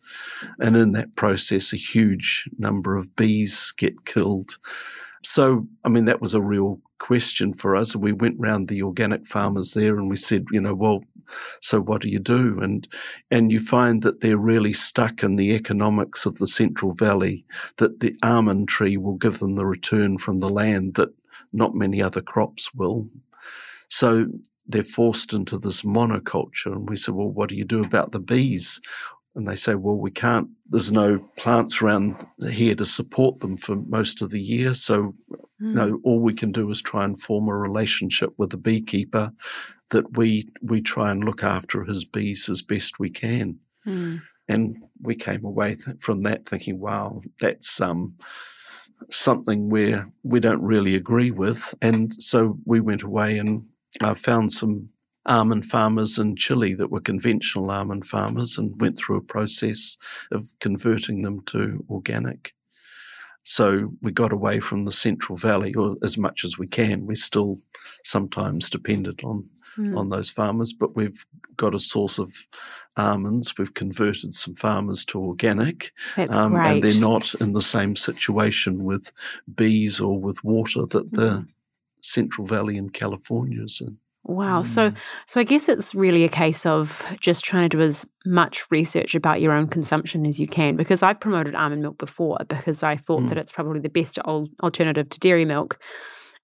[0.58, 4.56] and in that process, a huge number of bees get killed.
[5.22, 7.94] So, I mean, that was a real question for us.
[7.94, 11.02] And we went round the organic farmers there and we said, you know, well,
[11.60, 12.58] so what do you do?
[12.60, 12.88] And
[13.30, 17.44] and you find that they're really stuck in the economics of the Central Valley,
[17.76, 21.10] that the almond tree will give them the return from the land that
[21.52, 23.06] not many other crops will.
[23.88, 24.26] So
[24.66, 26.72] they're forced into this monoculture.
[26.72, 28.80] And we said, well, what do you do about the bees?
[29.34, 32.16] And they say, well, we can't, there's no plants around
[32.50, 34.74] here to support them for most of the year.
[34.74, 35.14] So,
[35.60, 35.68] mm.
[35.68, 35.96] you know, hmm.
[36.04, 39.32] all we can do is try and form a relationship with the beekeeper
[39.90, 43.58] that we, we try and look after his bees as best we can.
[43.86, 44.22] Mm.
[44.48, 48.16] And we came away th- from that thinking, wow, that's, um,
[49.10, 51.74] something where we don't really agree with.
[51.80, 53.64] And so we went away and
[54.00, 54.90] uh, found some
[55.26, 59.96] almond farmers in Chile that were conventional almond farmers and went through a process
[60.32, 62.54] of converting them to organic.
[63.48, 67.06] So we got away from the Central Valley, or as much as we can.
[67.06, 67.56] We're still
[68.04, 69.42] sometimes dependent on
[69.78, 69.96] Mm.
[69.96, 71.24] on those farmers, but we've
[71.56, 72.30] got a source of
[72.96, 73.56] almonds.
[73.56, 78.82] We've converted some farmers to organic, That's um, and they're not in the same situation
[78.84, 79.12] with
[79.54, 81.46] bees or with water that the Mm.
[82.02, 83.98] Central Valley in California is in.
[84.28, 84.62] Wow.
[84.62, 84.96] So Mm.
[85.26, 89.14] so I guess it's really a case of just trying to do as much research
[89.14, 92.94] about your own consumption as you can because I've promoted almond milk before because I
[92.96, 93.28] thought Mm.
[93.30, 95.78] that it's probably the best al- alternative to dairy milk.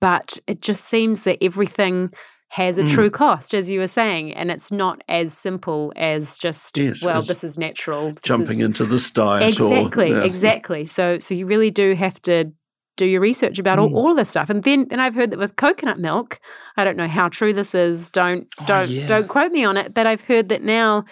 [0.00, 2.10] But it just seems that everything
[2.50, 2.88] has a Mm.
[2.90, 7.20] true cost, as you were saying, and it's not as simple as just Yes, well,
[7.20, 8.06] this is natural.
[8.10, 10.24] this Jumping is- into this diet, exactly or yeah.
[10.24, 12.52] exactly so so you really do have to
[12.96, 13.94] do your research about all, Mm.
[13.94, 16.38] all of this stuff and then and i've heard that with coconut milk
[16.76, 19.06] i don't know how true this is don't Oh, don't yeah.
[19.08, 21.04] don't quote me on it but i've heard that now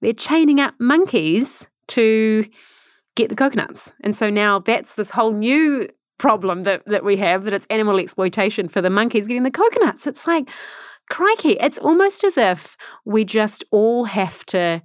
[0.00, 2.44] they're chaining up monkeys to
[3.16, 7.44] get the coconuts and so now that's this whole new problem that that we have
[7.44, 10.48] that it's animal exploitation for the monkeys getting the coconuts it's like
[11.10, 14.82] crikey it's almost as if we just all have to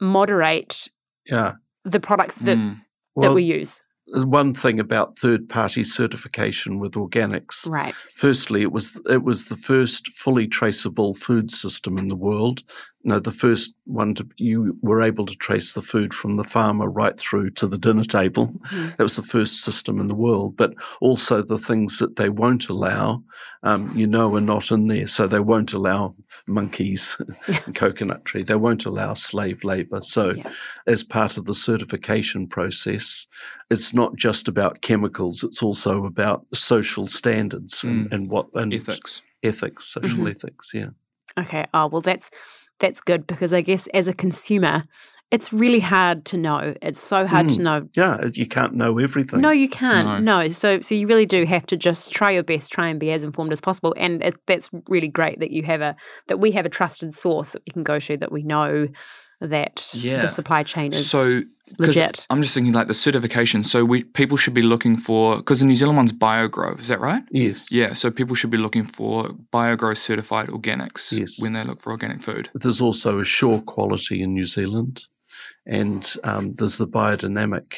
[0.00, 0.88] moderate
[1.26, 1.54] Yeah.
[1.84, 2.76] the products that Mm.
[3.16, 3.82] that we use.
[4.06, 7.68] One thing about third-party certification with organics.
[7.68, 7.94] Right.
[7.94, 12.62] Firstly, it was it was the first fully traceable food system in the world.
[13.06, 16.88] No, the first one to you were able to trace the food from the farmer
[16.88, 18.46] right through to the dinner table.
[18.46, 18.96] Mhm.
[18.96, 20.56] That was the first system in the world.
[20.56, 23.22] But also the things that they won't allow,
[23.62, 25.06] um, you know, are not in there.
[25.06, 26.14] So they won't allow
[26.46, 27.16] monkeys
[27.66, 28.42] and coconut tree.
[28.42, 30.00] They won't allow slave labor.
[30.00, 30.50] So Yeah.
[30.86, 33.26] as part of the certification process,
[33.70, 39.20] it's not just about chemicals, it's also about social standards and, and what and Ethics.
[39.42, 40.30] ethics, social Mhm.
[40.30, 40.90] ethics, yeah.
[41.38, 41.66] Okay.
[41.74, 42.30] Oh well, that's
[42.80, 44.84] that's good because I guess as a consumer,
[45.30, 46.74] it's really hard to know.
[46.80, 47.62] It's so hard to Mm.
[47.62, 47.82] know.
[47.96, 49.40] Yeah, you can't know everything.
[49.40, 50.22] No, you can't.
[50.22, 50.48] No.
[50.48, 53.24] So so you really do have to just try your best, try and be as
[53.24, 53.94] informed as possible.
[53.96, 55.96] And it, that's really great that you have a
[56.28, 58.86] that we have a trusted source that we can go to that we know
[59.40, 60.20] that Yeah.
[60.20, 61.42] the supply chain is So
[61.78, 62.26] 'cause legit.
[62.30, 63.62] I'm just thinking like the certification.
[63.64, 66.78] So we people should be looking for because the New Zealand one's BioGrow.
[66.80, 67.22] Is that right?
[67.30, 67.70] Yes.
[67.72, 67.92] Yeah.
[67.94, 71.40] So people should be looking for BioGrow certified organics Yes.
[71.40, 72.50] when they look for organic food.
[72.54, 75.04] There's also AsureQuality in New Zealand,
[75.66, 77.74] and um, there's the biodynamic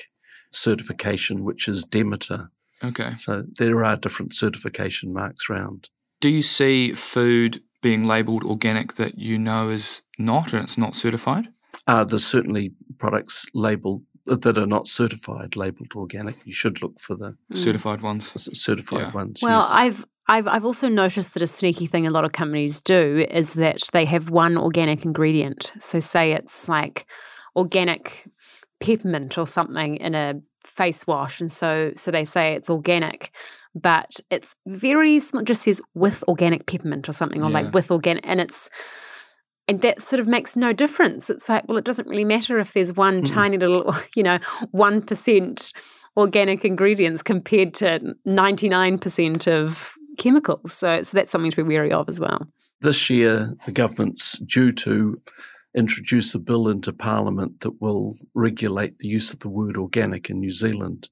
[0.52, 2.50] certification, which is Demeter.
[2.84, 3.14] Okay.
[3.14, 5.88] So there are different certification marks around.
[6.20, 10.94] Do you see food being labelled organic that you know is not and it's not
[10.94, 11.48] certified?
[11.86, 16.34] Uh, there's certainly products labelled that are not certified, labelled organic.
[16.46, 17.58] You should look for the Mm.
[17.58, 18.32] Certified ones.
[18.58, 19.12] certified Yeah.
[19.12, 19.40] ones.
[19.42, 19.70] Well, yes.
[19.72, 23.54] I've I've I've also noticed that a sneaky thing a lot of companies do is
[23.54, 25.72] that they have one organic ingredient.
[25.78, 27.06] So say it's like
[27.54, 28.26] organic
[28.80, 33.30] peppermint or something in a face wash, and so so they say it's organic,
[33.74, 35.44] but it's very small.
[35.44, 37.60] Just says with organic peppermint or something, or Yeah.
[37.62, 38.68] like with organic, and it's.
[39.68, 41.28] And that sort of makes no difference.
[41.28, 43.32] It's like, well, it doesn't really matter if there's one Mm.
[43.32, 44.38] tiny little, you know,
[44.74, 45.72] 1%
[46.16, 50.72] organic ingredients compared to 99% of chemicals.
[50.72, 52.46] So, so that's something to be wary of as well.
[52.80, 55.20] this year the government's due to
[55.74, 60.40] introduce a bill into Parliament that will regulate the use of the word organic in
[60.40, 61.08] New Zealand.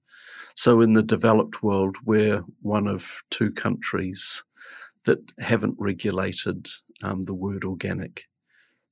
[0.57, 4.43] So, in the developed world, we're one of two countries
[5.05, 6.69] that haven't regulated
[7.03, 8.25] um, the word organic.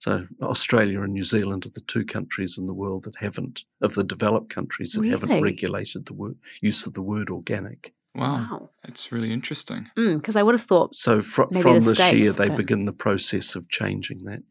[0.03, 3.95] So, Australia and New Zealand are the two countries in the world that haven't, of
[3.95, 7.95] the developed countries that haven't regulated the word, use of the word organic.
[8.17, 8.49] Wow.
[8.51, 8.71] Wow.
[8.83, 9.87] That's really interesting.
[9.95, 12.85] Because I would have thought So, fr- Maybe from the this year, they but- begin
[12.85, 14.43] the process of changing that.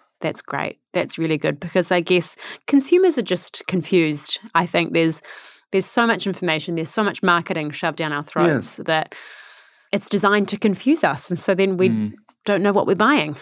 [0.20, 0.78] that's great.
[0.92, 2.36] That's really good because I guess
[2.68, 4.38] consumers are just confused.
[4.54, 5.22] I think there's
[5.72, 9.12] there's so much information, there's so much marketing shoved down our throats that
[9.92, 12.12] it's designed to confuse us, and so then we Mm.
[12.44, 13.34] don't know what we're buying.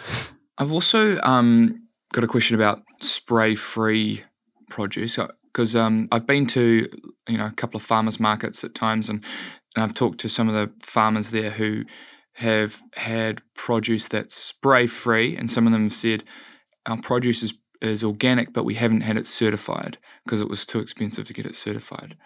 [0.59, 4.25] I've also um, got a question about spray-free
[4.71, 6.89] produce because um, I've been to
[7.29, 9.25] you know a couple of farmers markets at times, and,
[9.75, 11.85] and I've talked to some of the farmers there who
[12.35, 16.25] have had produce that's spray-free, and some of them have said
[16.87, 20.79] our produce is, is organic, but we haven't had it certified because it was too
[20.79, 22.17] expensive to get it certified.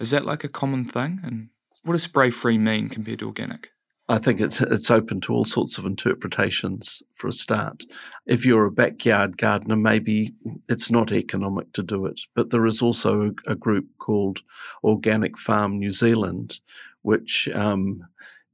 [0.00, 1.20] Is that like a common thing?
[1.22, 1.48] And
[1.82, 3.70] what does spray-free mean compared to organic?
[4.08, 7.84] I think it's it's open to all sorts of interpretations for a start.
[8.26, 10.34] If you're a backyard gardener, maybe
[10.68, 12.20] it's not economic to do it.
[12.34, 14.40] But there is also a, group called
[14.82, 16.58] Organic Farm New Zealand,
[17.02, 18.00] which um,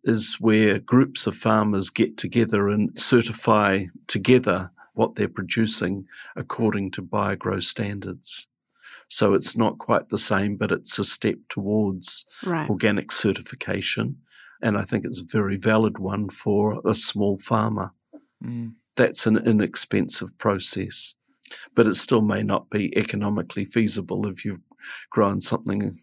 [0.05, 7.03] is where groups of farmers get together and certify together what they're producing according to
[7.03, 8.49] BioGrow standards.
[9.09, 12.69] So it's not quite the same, but it's a step towards Right.
[12.69, 14.17] organic certification.
[14.63, 17.93] And I think it's a very valid one for a small farmer.
[18.45, 18.75] Mm.
[18.97, 21.15] That's an inexpensive process,
[21.75, 24.61] but it still may not be economically feasible if you've
[25.11, 25.95] grown something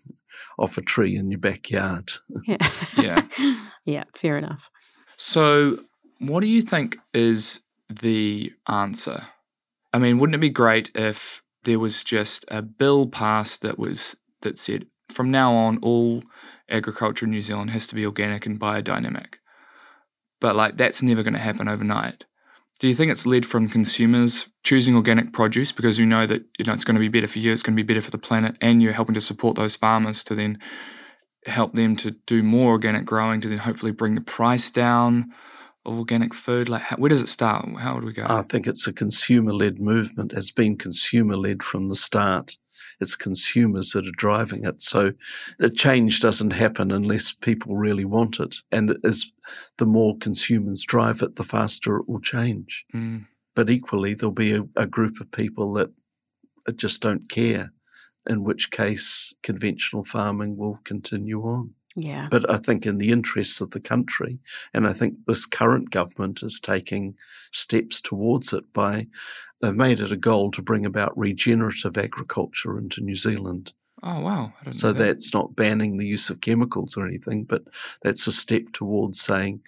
[0.57, 2.11] off a tree in your backyard.
[2.45, 2.71] Yeah.
[2.97, 3.21] Yeah.
[3.85, 4.69] yeah, fair enough.
[5.17, 5.79] So,
[6.19, 9.27] what do you think is the answer?
[9.93, 14.15] I mean, wouldn't it be great if there was just a bill passed that was
[14.41, 16.23] that said from now on all
[16.70, 19.36] agriculture in New Zealand has to be organic and biodynamic?
[20.39, 22.26] But like that's never going to happen overnight.
[22.80, 26.66] Do you think it's led from consumers choosing organic produce because you know that you
[26.66, 28.18] know it's going to be better for you, it's going to be better for the
[28.18, 30.59] planet, and you're helping to support those farmers to then
[31.45, 35.32] help them to do more organic growing to then hopefully bring the price down
[35.86, 36.68] of organic food?
[36.68, 37.68] Like, how, where does it start?
[37.78, 38.26] How would we go?
[38.28, 42.57] I think it's a consumer led movement, It's been consumer led from the start.
[42.99, 44.81] It's consumers that are driving it.
[44.81, 45.13] So
[45.59, 48.55] the change doesn't happen unless people really want it.
[48.71, 49.25] And as
[49.77, 52.85] the more consumers drive it, the faster it will change.
[52.93, 53.25] Mm,
[53.55, 55.91] But equally, there'll be a, a group of people that
[56.75, 57.71] just don't care,
[58.27, 61.74] in which case conventional farming will continue on.
[61.95, 62.27] Yeah.
[62.29, 64.39] But I think in the interests of the country,
[64.73, 67.15] and I think this current government is taking
[67.51, 69.07] steps towards it by
[69.61, 73.73] they've made it a goal to bring about regenerative agriculture into New Zealand.
[74.03, 74.53] oh wow!
[74.71, 75.03] So that.
[75.03, 77.63] that's not banning the use of chemicals or anything, but
[78.01, 79.61] that's a step towards saying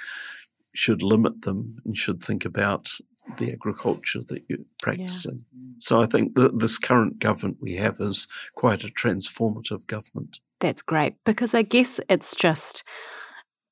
[0.73, 2.91] should limit them and should think about
[3.37, 5.45] the agriculture that you're practicing.
[5.79, 10.39] So I think that this current government we have is quite a transformative government.
[10.59, 12.83] That's great because I guess it's just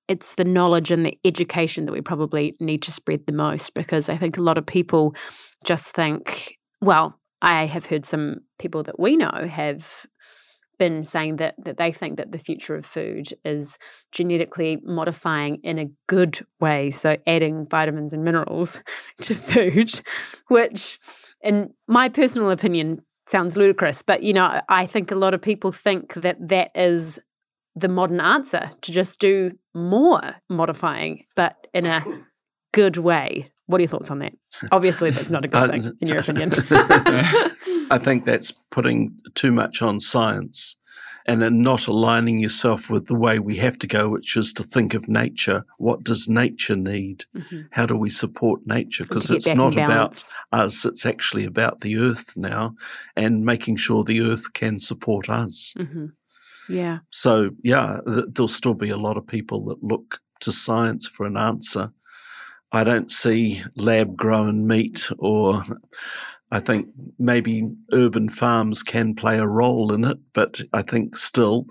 [0.08, 4.08] it's the knowledge and the education that we probably need to spread the most because
[4.08, 5.16] I think a lot of people
[5.64, 10.06] just think well I have heard some people that we know have
[10.78, 13.78] been saying that that they think that the future of food is
[14.12, 18.82] genetically modifying in a good way so adding vitamins and minerals
[19.22, 20.02] to food
[20.50, 21.00] which
[21.42, 25.72] in my personal opinion sounds ludicrous but you know i think a lot of people
[25.72, 27.20] think that that is
[27.76, 32.04] the modern answer to just do more modifying but in a
[32.76, 33.48] good way.
[33.68, 34.34] What are your thoughts on that?
[34.72, 36.52] Obviously that's not a good Uh, thing in your opinion.
[37.90, 40.76] I think that's putting too much on science
[41.28, 44.64] and then not aligning yourself with the way we have to go, which is to
[44.64, 45.64] think of nature.
[45.78, 47.26] What does nature need?
[47.36, 47.68] Mhm.
[47.72, 49.04] How do we support nature?
[49.04, 50.14] Because it's not about
[50.52, 52.76] us, it's actually about the earth now
[53.16, 55.74] and making sure the earth can support us.
[55.78, 56.12] Mhm.
[56.68, 61.08] yeah So, yeah, th- there'll still be a lot of people that look to science
[61.08, 61.92] for an answer.
[62.72, 65.62] I don't see lab grown meat, or
[66.56, 66.88] I think
[67.20, 71.66] maybe urban farms can play a role in it, but I think still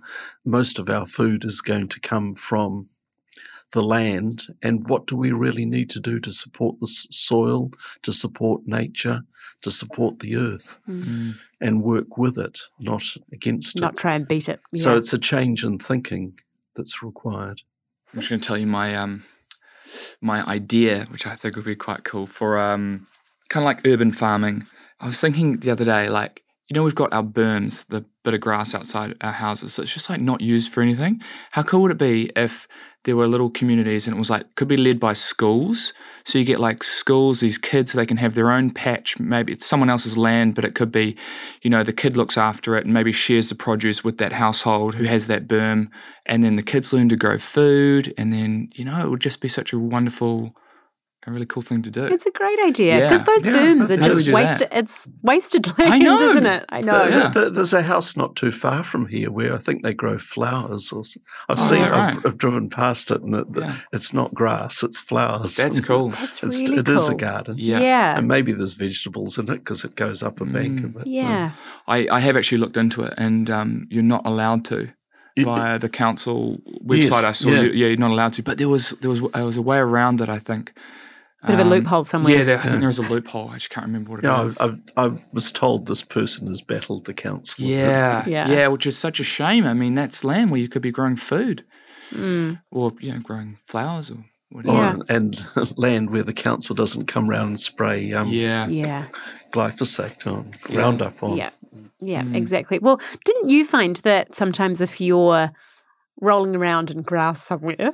[0.45, 2.87] most of our food is going to come from
[3.73, 4.43] the land.
[4.63, 7.71] And what do we really need to do to support the soil,
[8.03, 9.23] to support nature,
[9.63, 11.37] to support the earth, Mm.
[11.63, 13.81] and work with it, not against it?
[13.81, 16.35] not try and beat it So it's a change in thinking
[16.77, 17.63] that's required.
[18.13, 19.25] I'm just going to tell you my um
[20.21, 23.07] my idea, which I think would be quite cool for um
[23.49, 24.67] kind of like urban farming.
[25.01, 28.33] I was thinking the other day, like you know, we've got our berms, the bit
[28.33, 29.75] of grass outside our houses.
[29.75, 31.21] So it's just like not used for anything.
[31.53, 32.67] How cool would it be if
[33.05, 35.93] there were little communities and it was like could be led by schools?
[36.25, 39.19] So you get like schools, these kids, they can have their own patch.
[39.19, 41.17] Maybe it's someone else's land, but it could be,
[41.61, 44.95] you know, the kid looks after it and maybe shares the produce with that household
[44.95, 45.91] who has that berm,
[46.25, 49.41] and then the kids learn to grow food, and then you know it would just
[49.43, 50.57] be such a wonderful,
[51.27, 52.05] a really cool thing to do.
[52.05, 53.25] It's a great idea because Yeah.
[53.25, 54.71] those Yeah, berms are how do we just wasted.
[54.71, 54.79] that?
[54.79, 56.21] It's wasted land, know.
[56.21, 56.65] isn't it?
[56.69, 57.05] I know.
[57.09, 57.31] Yeah.
[57.31, 60.93] Th- There's a house not too far from here where I think they grow flowers.
[60.93, 61.17] Or s-
[61.49, 62.27] I've Oh, seen, yeah, I've, right.
[62.27, 63.77] I've driven past it, and it, Yeah.
[63.93, 65.57] it's not grass; it's flowers.
[65.57, 66.09] That's cool.
[66.21, 66.97] That's It's, really it cool.
[66.97, 67.57] is a garden.
[67.59, 67.81] Yeah.
[67.81, 68.19] Yeah.
[68.19, 70.85] and maybe there's vegetables in it because it goes up a bank Mm.
[70.85, 71.07] of it.
[71.07, 71.51] Yeah.
[71.89, 74.91] I, I have actually looked into it, and um, you're not allowed to
[75.37, 77.03] You- via the council website.
[77.11, 77.49] Yes, I saw.
[77.51, 77.61] yeah.
[77.63, 78.43] You, yeah, you're not allowed to.
[78.43, 80.29] But there was there was there was a way around it.
[80.29, 80.73] I think.
[81.47, 82.37] Bit of a Um, loophole somewhere.
[82.37, 83.51] Yeah, there, I think there was a loophole.
[83.51, 84.59] I just can't remember what it Yeah, was.
[84.59, 87.65] I've, I've, I was told this person has battled the council.
[87.65, 88.49] yeah, Yeah.
[88.51, 89.65] yeah, which is such a shame.
[89.67, 91.65] I mean, that's land where you could be growing food
[92.15, 92.61] Mm.
[92.71, 94.19] or you know growing flowers or
[94.51, 94.77] whatever.
[94.77, 94.95] Yeah.
[94.97, 95.45] Or, and
[95.77, 98.69] land where the council doesn't come round and spray um, Yeah.
[98.69, 99.07] Yeah.
[99.53, 100.79] glyphosate on, Yeah.
[100.81, 101.37] Roundup on.
[101.37, 101.51] Yeah.
[102.01, 102.37] Yeah, Mm.
[102.37, 102.79] exactly.
[102.79, 105.51] Well, didn't you find that sometimes if you're
[106.21, 107.77] rolling around in grass somewhere.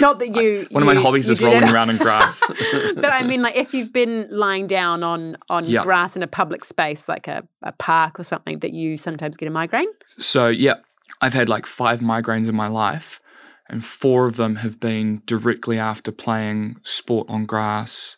[0.00, 0.66] Not that you.
[0.70, 1.72] One of my hobbies is rolling that.
[1.72, 2.42] around in grass.
[2.94, 5.82] but I mean, like if you've been lying down on on Yeah.
[5.82, 9.48] grass in a public space, like a, a park or something, that you sometimes get
[9.48, 9.90] a migraine.
[10.18, 10.74] So yeah,
[11.20, 13.20] I've had like five migraines in my life,
[13.68, 18.16] and four of them have been directly after playing sport on grass.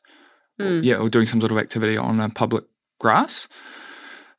[0.61, 0.84] Mm.
[0.84, 2.64] Yeah, or doing some sort of activity on a public
[2.98, 3.48] grass.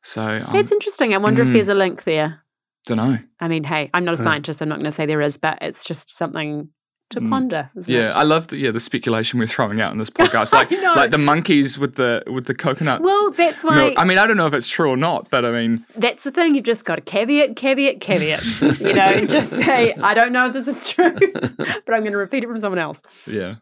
[0.02, 1.14] So I That's interesting.
[1.14, 1.52] I wonder if mm.
[1.52, 2.41] there's a link there.
[2.86, 3.18] Don't know.
[3.40, 4.60] I mean, hey, I'm not a scientist.
[4.60, 6.68] I'm not going to say there is, but it's just something
[7.10, 7.28] to Mm.
[7.28, 7.70] ponder.
[7.86, 8.14] Yeah, it?
[8.14, 11.18] I love the yeah the speculation we're throwing out in this podcast, like like the
[11.18, 13.02] monkeys with the with the coconut.
[13.02, 13.76] well, that's why.
[13.76, 13.94] milk.
[13.98, 16.30] I mean, I don't know if it's true or not, but I mean, That's the
[16.30, 16.54] thing.
[16.54, 18.42] You've just got to caveat, caveat, caveat.
[18.80, 21.12] you know, and just say, I don't know if this is true,
[21.58, 23.02] but I'm going to repeat it from someone else.
[23.26, 23.56] yeah.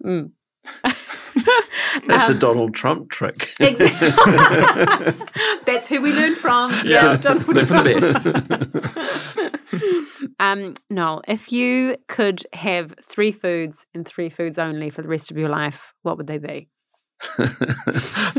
[2.06, 3.50] That's Um, a Donald Trump trick.
[3.60, 4.08] Exactly.
[5.66, 6.72] That's who we learned from.
[6.84, 7.84] Yeah, Donald Learn from Trump.
[7.86, 9.30] the best.
[10.40, 15.30] Um, Noel, if you could have three foods and three foods only for the rest
[15.30, 16.68] of your life, what would they be?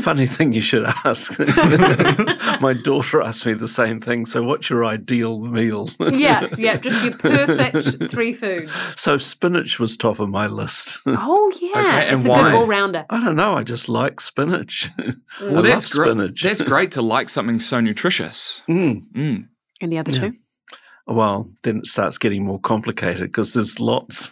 [0.02, 1.38] Funny thing you should ask.
[2.60, 4.26] My daughter asked me the same thing.
[4.26, 5.88] So, what's your ideal meal?
[6.00, 8.72] Yeah, yeah, just your perfect three foods.
[9.00, 10.98] so, spinach was top of my list.
[11.06, 12.42] Oh yeah, Okay, and it's a why?
[12.42, 13.06] good all rounder.
[13.10, 13.54] I don't know.
[13.54, 14.90] I just like spinach.
[14.98, 16.06] I Well, love that's great.
[16.08, 16.42] spinach.
[16.42, 18.62] That's great to like something so nutritious.
[18.68, 19.00] Mm.
[19.14, 19.48] Mm.
[19.80, 20.20] And the other Yeah.
[20.20, 20.32] two,
[21.06, 24.30] Well, then it starts getting more complicated because there's lots.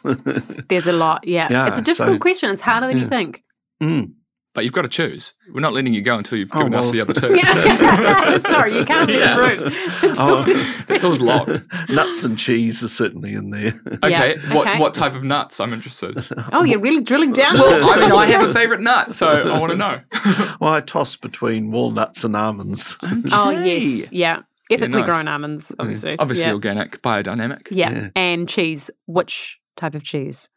[0.68, 1.26] there's a lot.
[1.26, 2.50] Yeah, Yeah, it's a difficult so- question.
[2.50, 3.42] It's harder than you think.
[3.82, 4.12] Mm.
[4.52, 5.32] But you've got to choose.
[5.52, 7.36] We're not letting you go until you've Oh, given us the other two.
[7.36, 8.38] Yeah.
[8.48, 9.36] Sorry, you can't leave Yeah.
[9.38, 10.74] Oh, the room.
[10.88, 11.60] Oh, It was locked.
[11.88, 13.80] nuts and cheese are certainly in there.
[14.02, 14.10] Okay.
[14.10, 14.78] Yeah, What okay.
[14.80, 15.60] what type of nuts?
[15.60, 16.18] I'm interested.
[16.52, 17.54] Oh, you're really drilling down.
[17.54, 17.90] Well.
[17.90, 20.00] I mean, I have a favorite nut, so I want to know.
[20.60, 22.96] well, I toss between walnuts and almonds.
[23.30, 24.42] Oh yes, yeah.
[24.68, 25.04] Ethically nice.
[25.10, 26.16] grown almonds, obviously.
[26.18, 26.52] Obviously, yeah.
[26.54, 27.68] organic, biodynamic.
[27.70, 27.90] yeah.
[27.92, 28.08] Yeah.
[28.16, 28.90] and cheese.
[29.06, 30.48] Which type of cheese?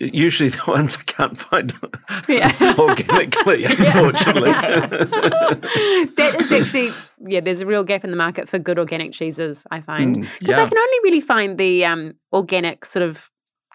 [0.00, 1.72] Usually the ones I can't find
[2.28, 2.52] Yeah.
[2.78, 4.52] organically, unfortunately.
[4.52, 6.92] that is actually
[7.26, 7.40] yeah.
[7.40, 9.66] There's a real gap in the market for good organic cheeses.
[9.70, 13.28] I find Mm, because I can only really find the um, organic sort of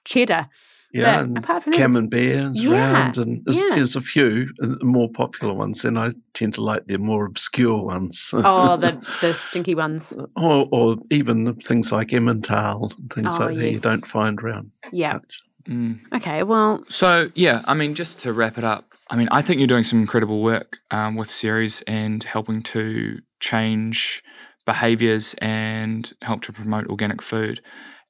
[0.06, 0.48] cheddar.
[0.94, 2.14] yeah, But and apart from that, camembert
[2.56, 3.76] is Yeah, round, and there's, yeah.
[3.76, 5.82] there's a few uh, more popular ones.
[5.82, 10.16] Then I tend to like the more obscure ones, Oh, the the stinky ones.
[10.36, 14.72] or, or even things like Emmental and things Oh, like that you don't find around
[14.92, 15.14] Yeah.
[15.14, 15.42] much.
[15.68, 16.00] Mm.
[16.14, 16.44] Okay.
[16.44, 19.68] Well, So yeah, I mean, just to wrap it up, I mean, I think you're
[19.68, 24.24] doing some incredible work um, with Ceres and helping to change
[24.66, 27.62] behaviors and help to promote organic food.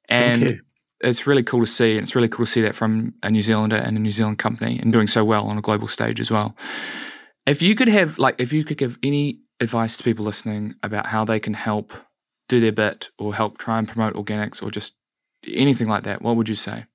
[0.08, 0.62] And Thank you.
[1.00, 3.42] it's really cool to see, and it's really cool to see that from a New
[3.42, 6.30] Zealander and a New Zealand company, and doing so well on a global stage as
[6.30, 6.56] well.
[7.46, 11.06] If you could have, like, if you could give any advice to people listening about
[11.06, 11.92] how they can help
[12.48, 14.94] do their bit or help try and promote organics or just
[15.46, 16.86] anything like that, what would you say?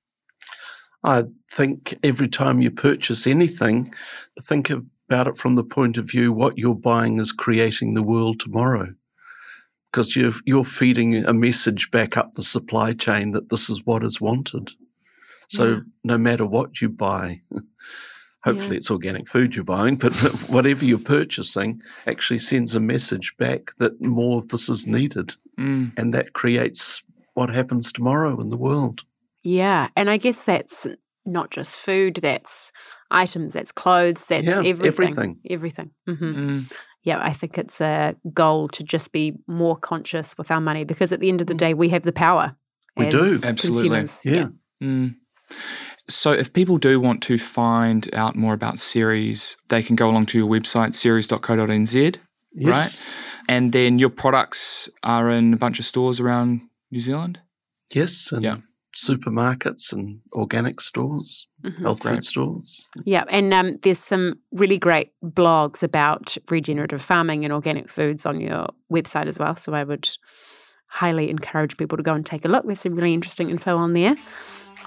[1.03, 3.93] I think every time you purchase anything,
[4.41, 8.39] think about it from the point of view what you're buying is creating the world
[8.39, 8.93] tomorrow.
[9.91, 14.03] Because you're, you're feeding a message back up the supply chain that this is what
[14.03, 14.71] is wanted.
[15.49, 15.79] So Yeah.
[16.03, 17.41] no matter what you buy,
[18.43, 18.77] hopefully Yeah.
[18.77, 20.13] it's organic food you're buying, but
[20.49, 25.33] whatever you're purchasing actually sends a message back that more of this is needed.
[25.57, 25.93] Mm.
[25.97, 29.05] And that creates what happens tomorrow in the world.
[29.49, 30.85] Yeah, and I guess that's
[31.25, 32.19] not just food.
[32.21, 32.71] That's
[33.11, 33.53] items.
[33.53, 34.25] That's clothes.
[34.27, 34.85] That's Yeah, everything.
[35.09, 35.39] everything.
[35.49, 35.91] Everything.
[36.07, 36.73] hmm Mm.
[37.03, 41.11] yeah, I think it's a goal to just be more conscious with our money because
[41.11, 42.55] at the end of the day, we have the power.
[42.97, 43.47] We as do.
[43.47, 43.89] Absolutely.
[43.89, 44.25] Consumers.
[44.25, 44.47] Yeah.
[44.83, 45.15] Mm.
[46.07, 50.25] So, if people do want to find out more about Ceres, they can go along
[50.27, 52.17] to your website, ceres.co.nz,
[52.51, 52.67] Yes.
[52.75, 53.09] right?
[53.47, 57.39] And then your products are in a bunch of stores around New Zealand.
[57.95, 58.57] Yes, and Yeah.
[58.95, 61.81] Supermarkets and organic stores, Mhm.
[61.81, 62.15] health Great.
[62.15, 62.87] food stores.
[63.05, 68.39] Yeah, and um, there's some really great blogs about regenerative farming and organic foods on
[68.41, 69.55] your website as well.
[69.55, 70.09] So I would
[70.87, 72.65] highly encourage people to go and take a look.
[72.65, 74.15] There's some really interesting info on there.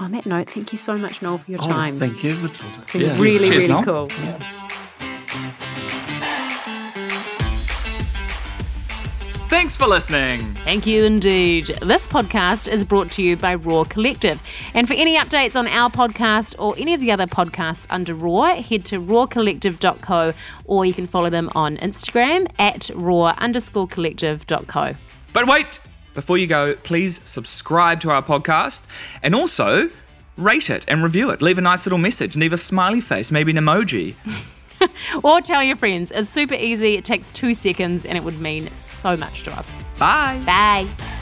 [0.01, 1.97] On that note, thank you so much, Noel, for your Oh, time.
[1.97, 2.79] thank you, Matilda.
[2.79, 3.19] It's been Yeah.
[3.21, 4.09] really, Cheers, really Noel.
[4.09, 4.62] cool.
[9.53, 10.55] Thanks for listening.
[10.65, 11.67] Thank you indeed.
[11.83, 14.43] This podcast is brought to you by Raw Collective.
[14.73, 18.55] And for any updates on our podcast or any of the other podcasts under Raw,
[18.55, 20.33] head to rawcollective.co
[20.65, 24.95] or you can follow them on Instagram at raw underscore collective.co.
[25.35, 25.81] But wait,
[26.15, 28.87] before you go, please subscribe to our podcast
[29.23, 29.91] and also
[30.39, 31.43] rate it and review it.
[31.43, 34.15] Leave a nice little message, and leave a smiley face, maybe an emoji.
[35.25, 36.11] Or tell your friends.
[36.11, 36.95] It's super easy.
[36.95, 39.79] It takes two seconds and it would mean so much to us.
[39.99, 40.43] Bye.
[40.45, 41.22] Bye.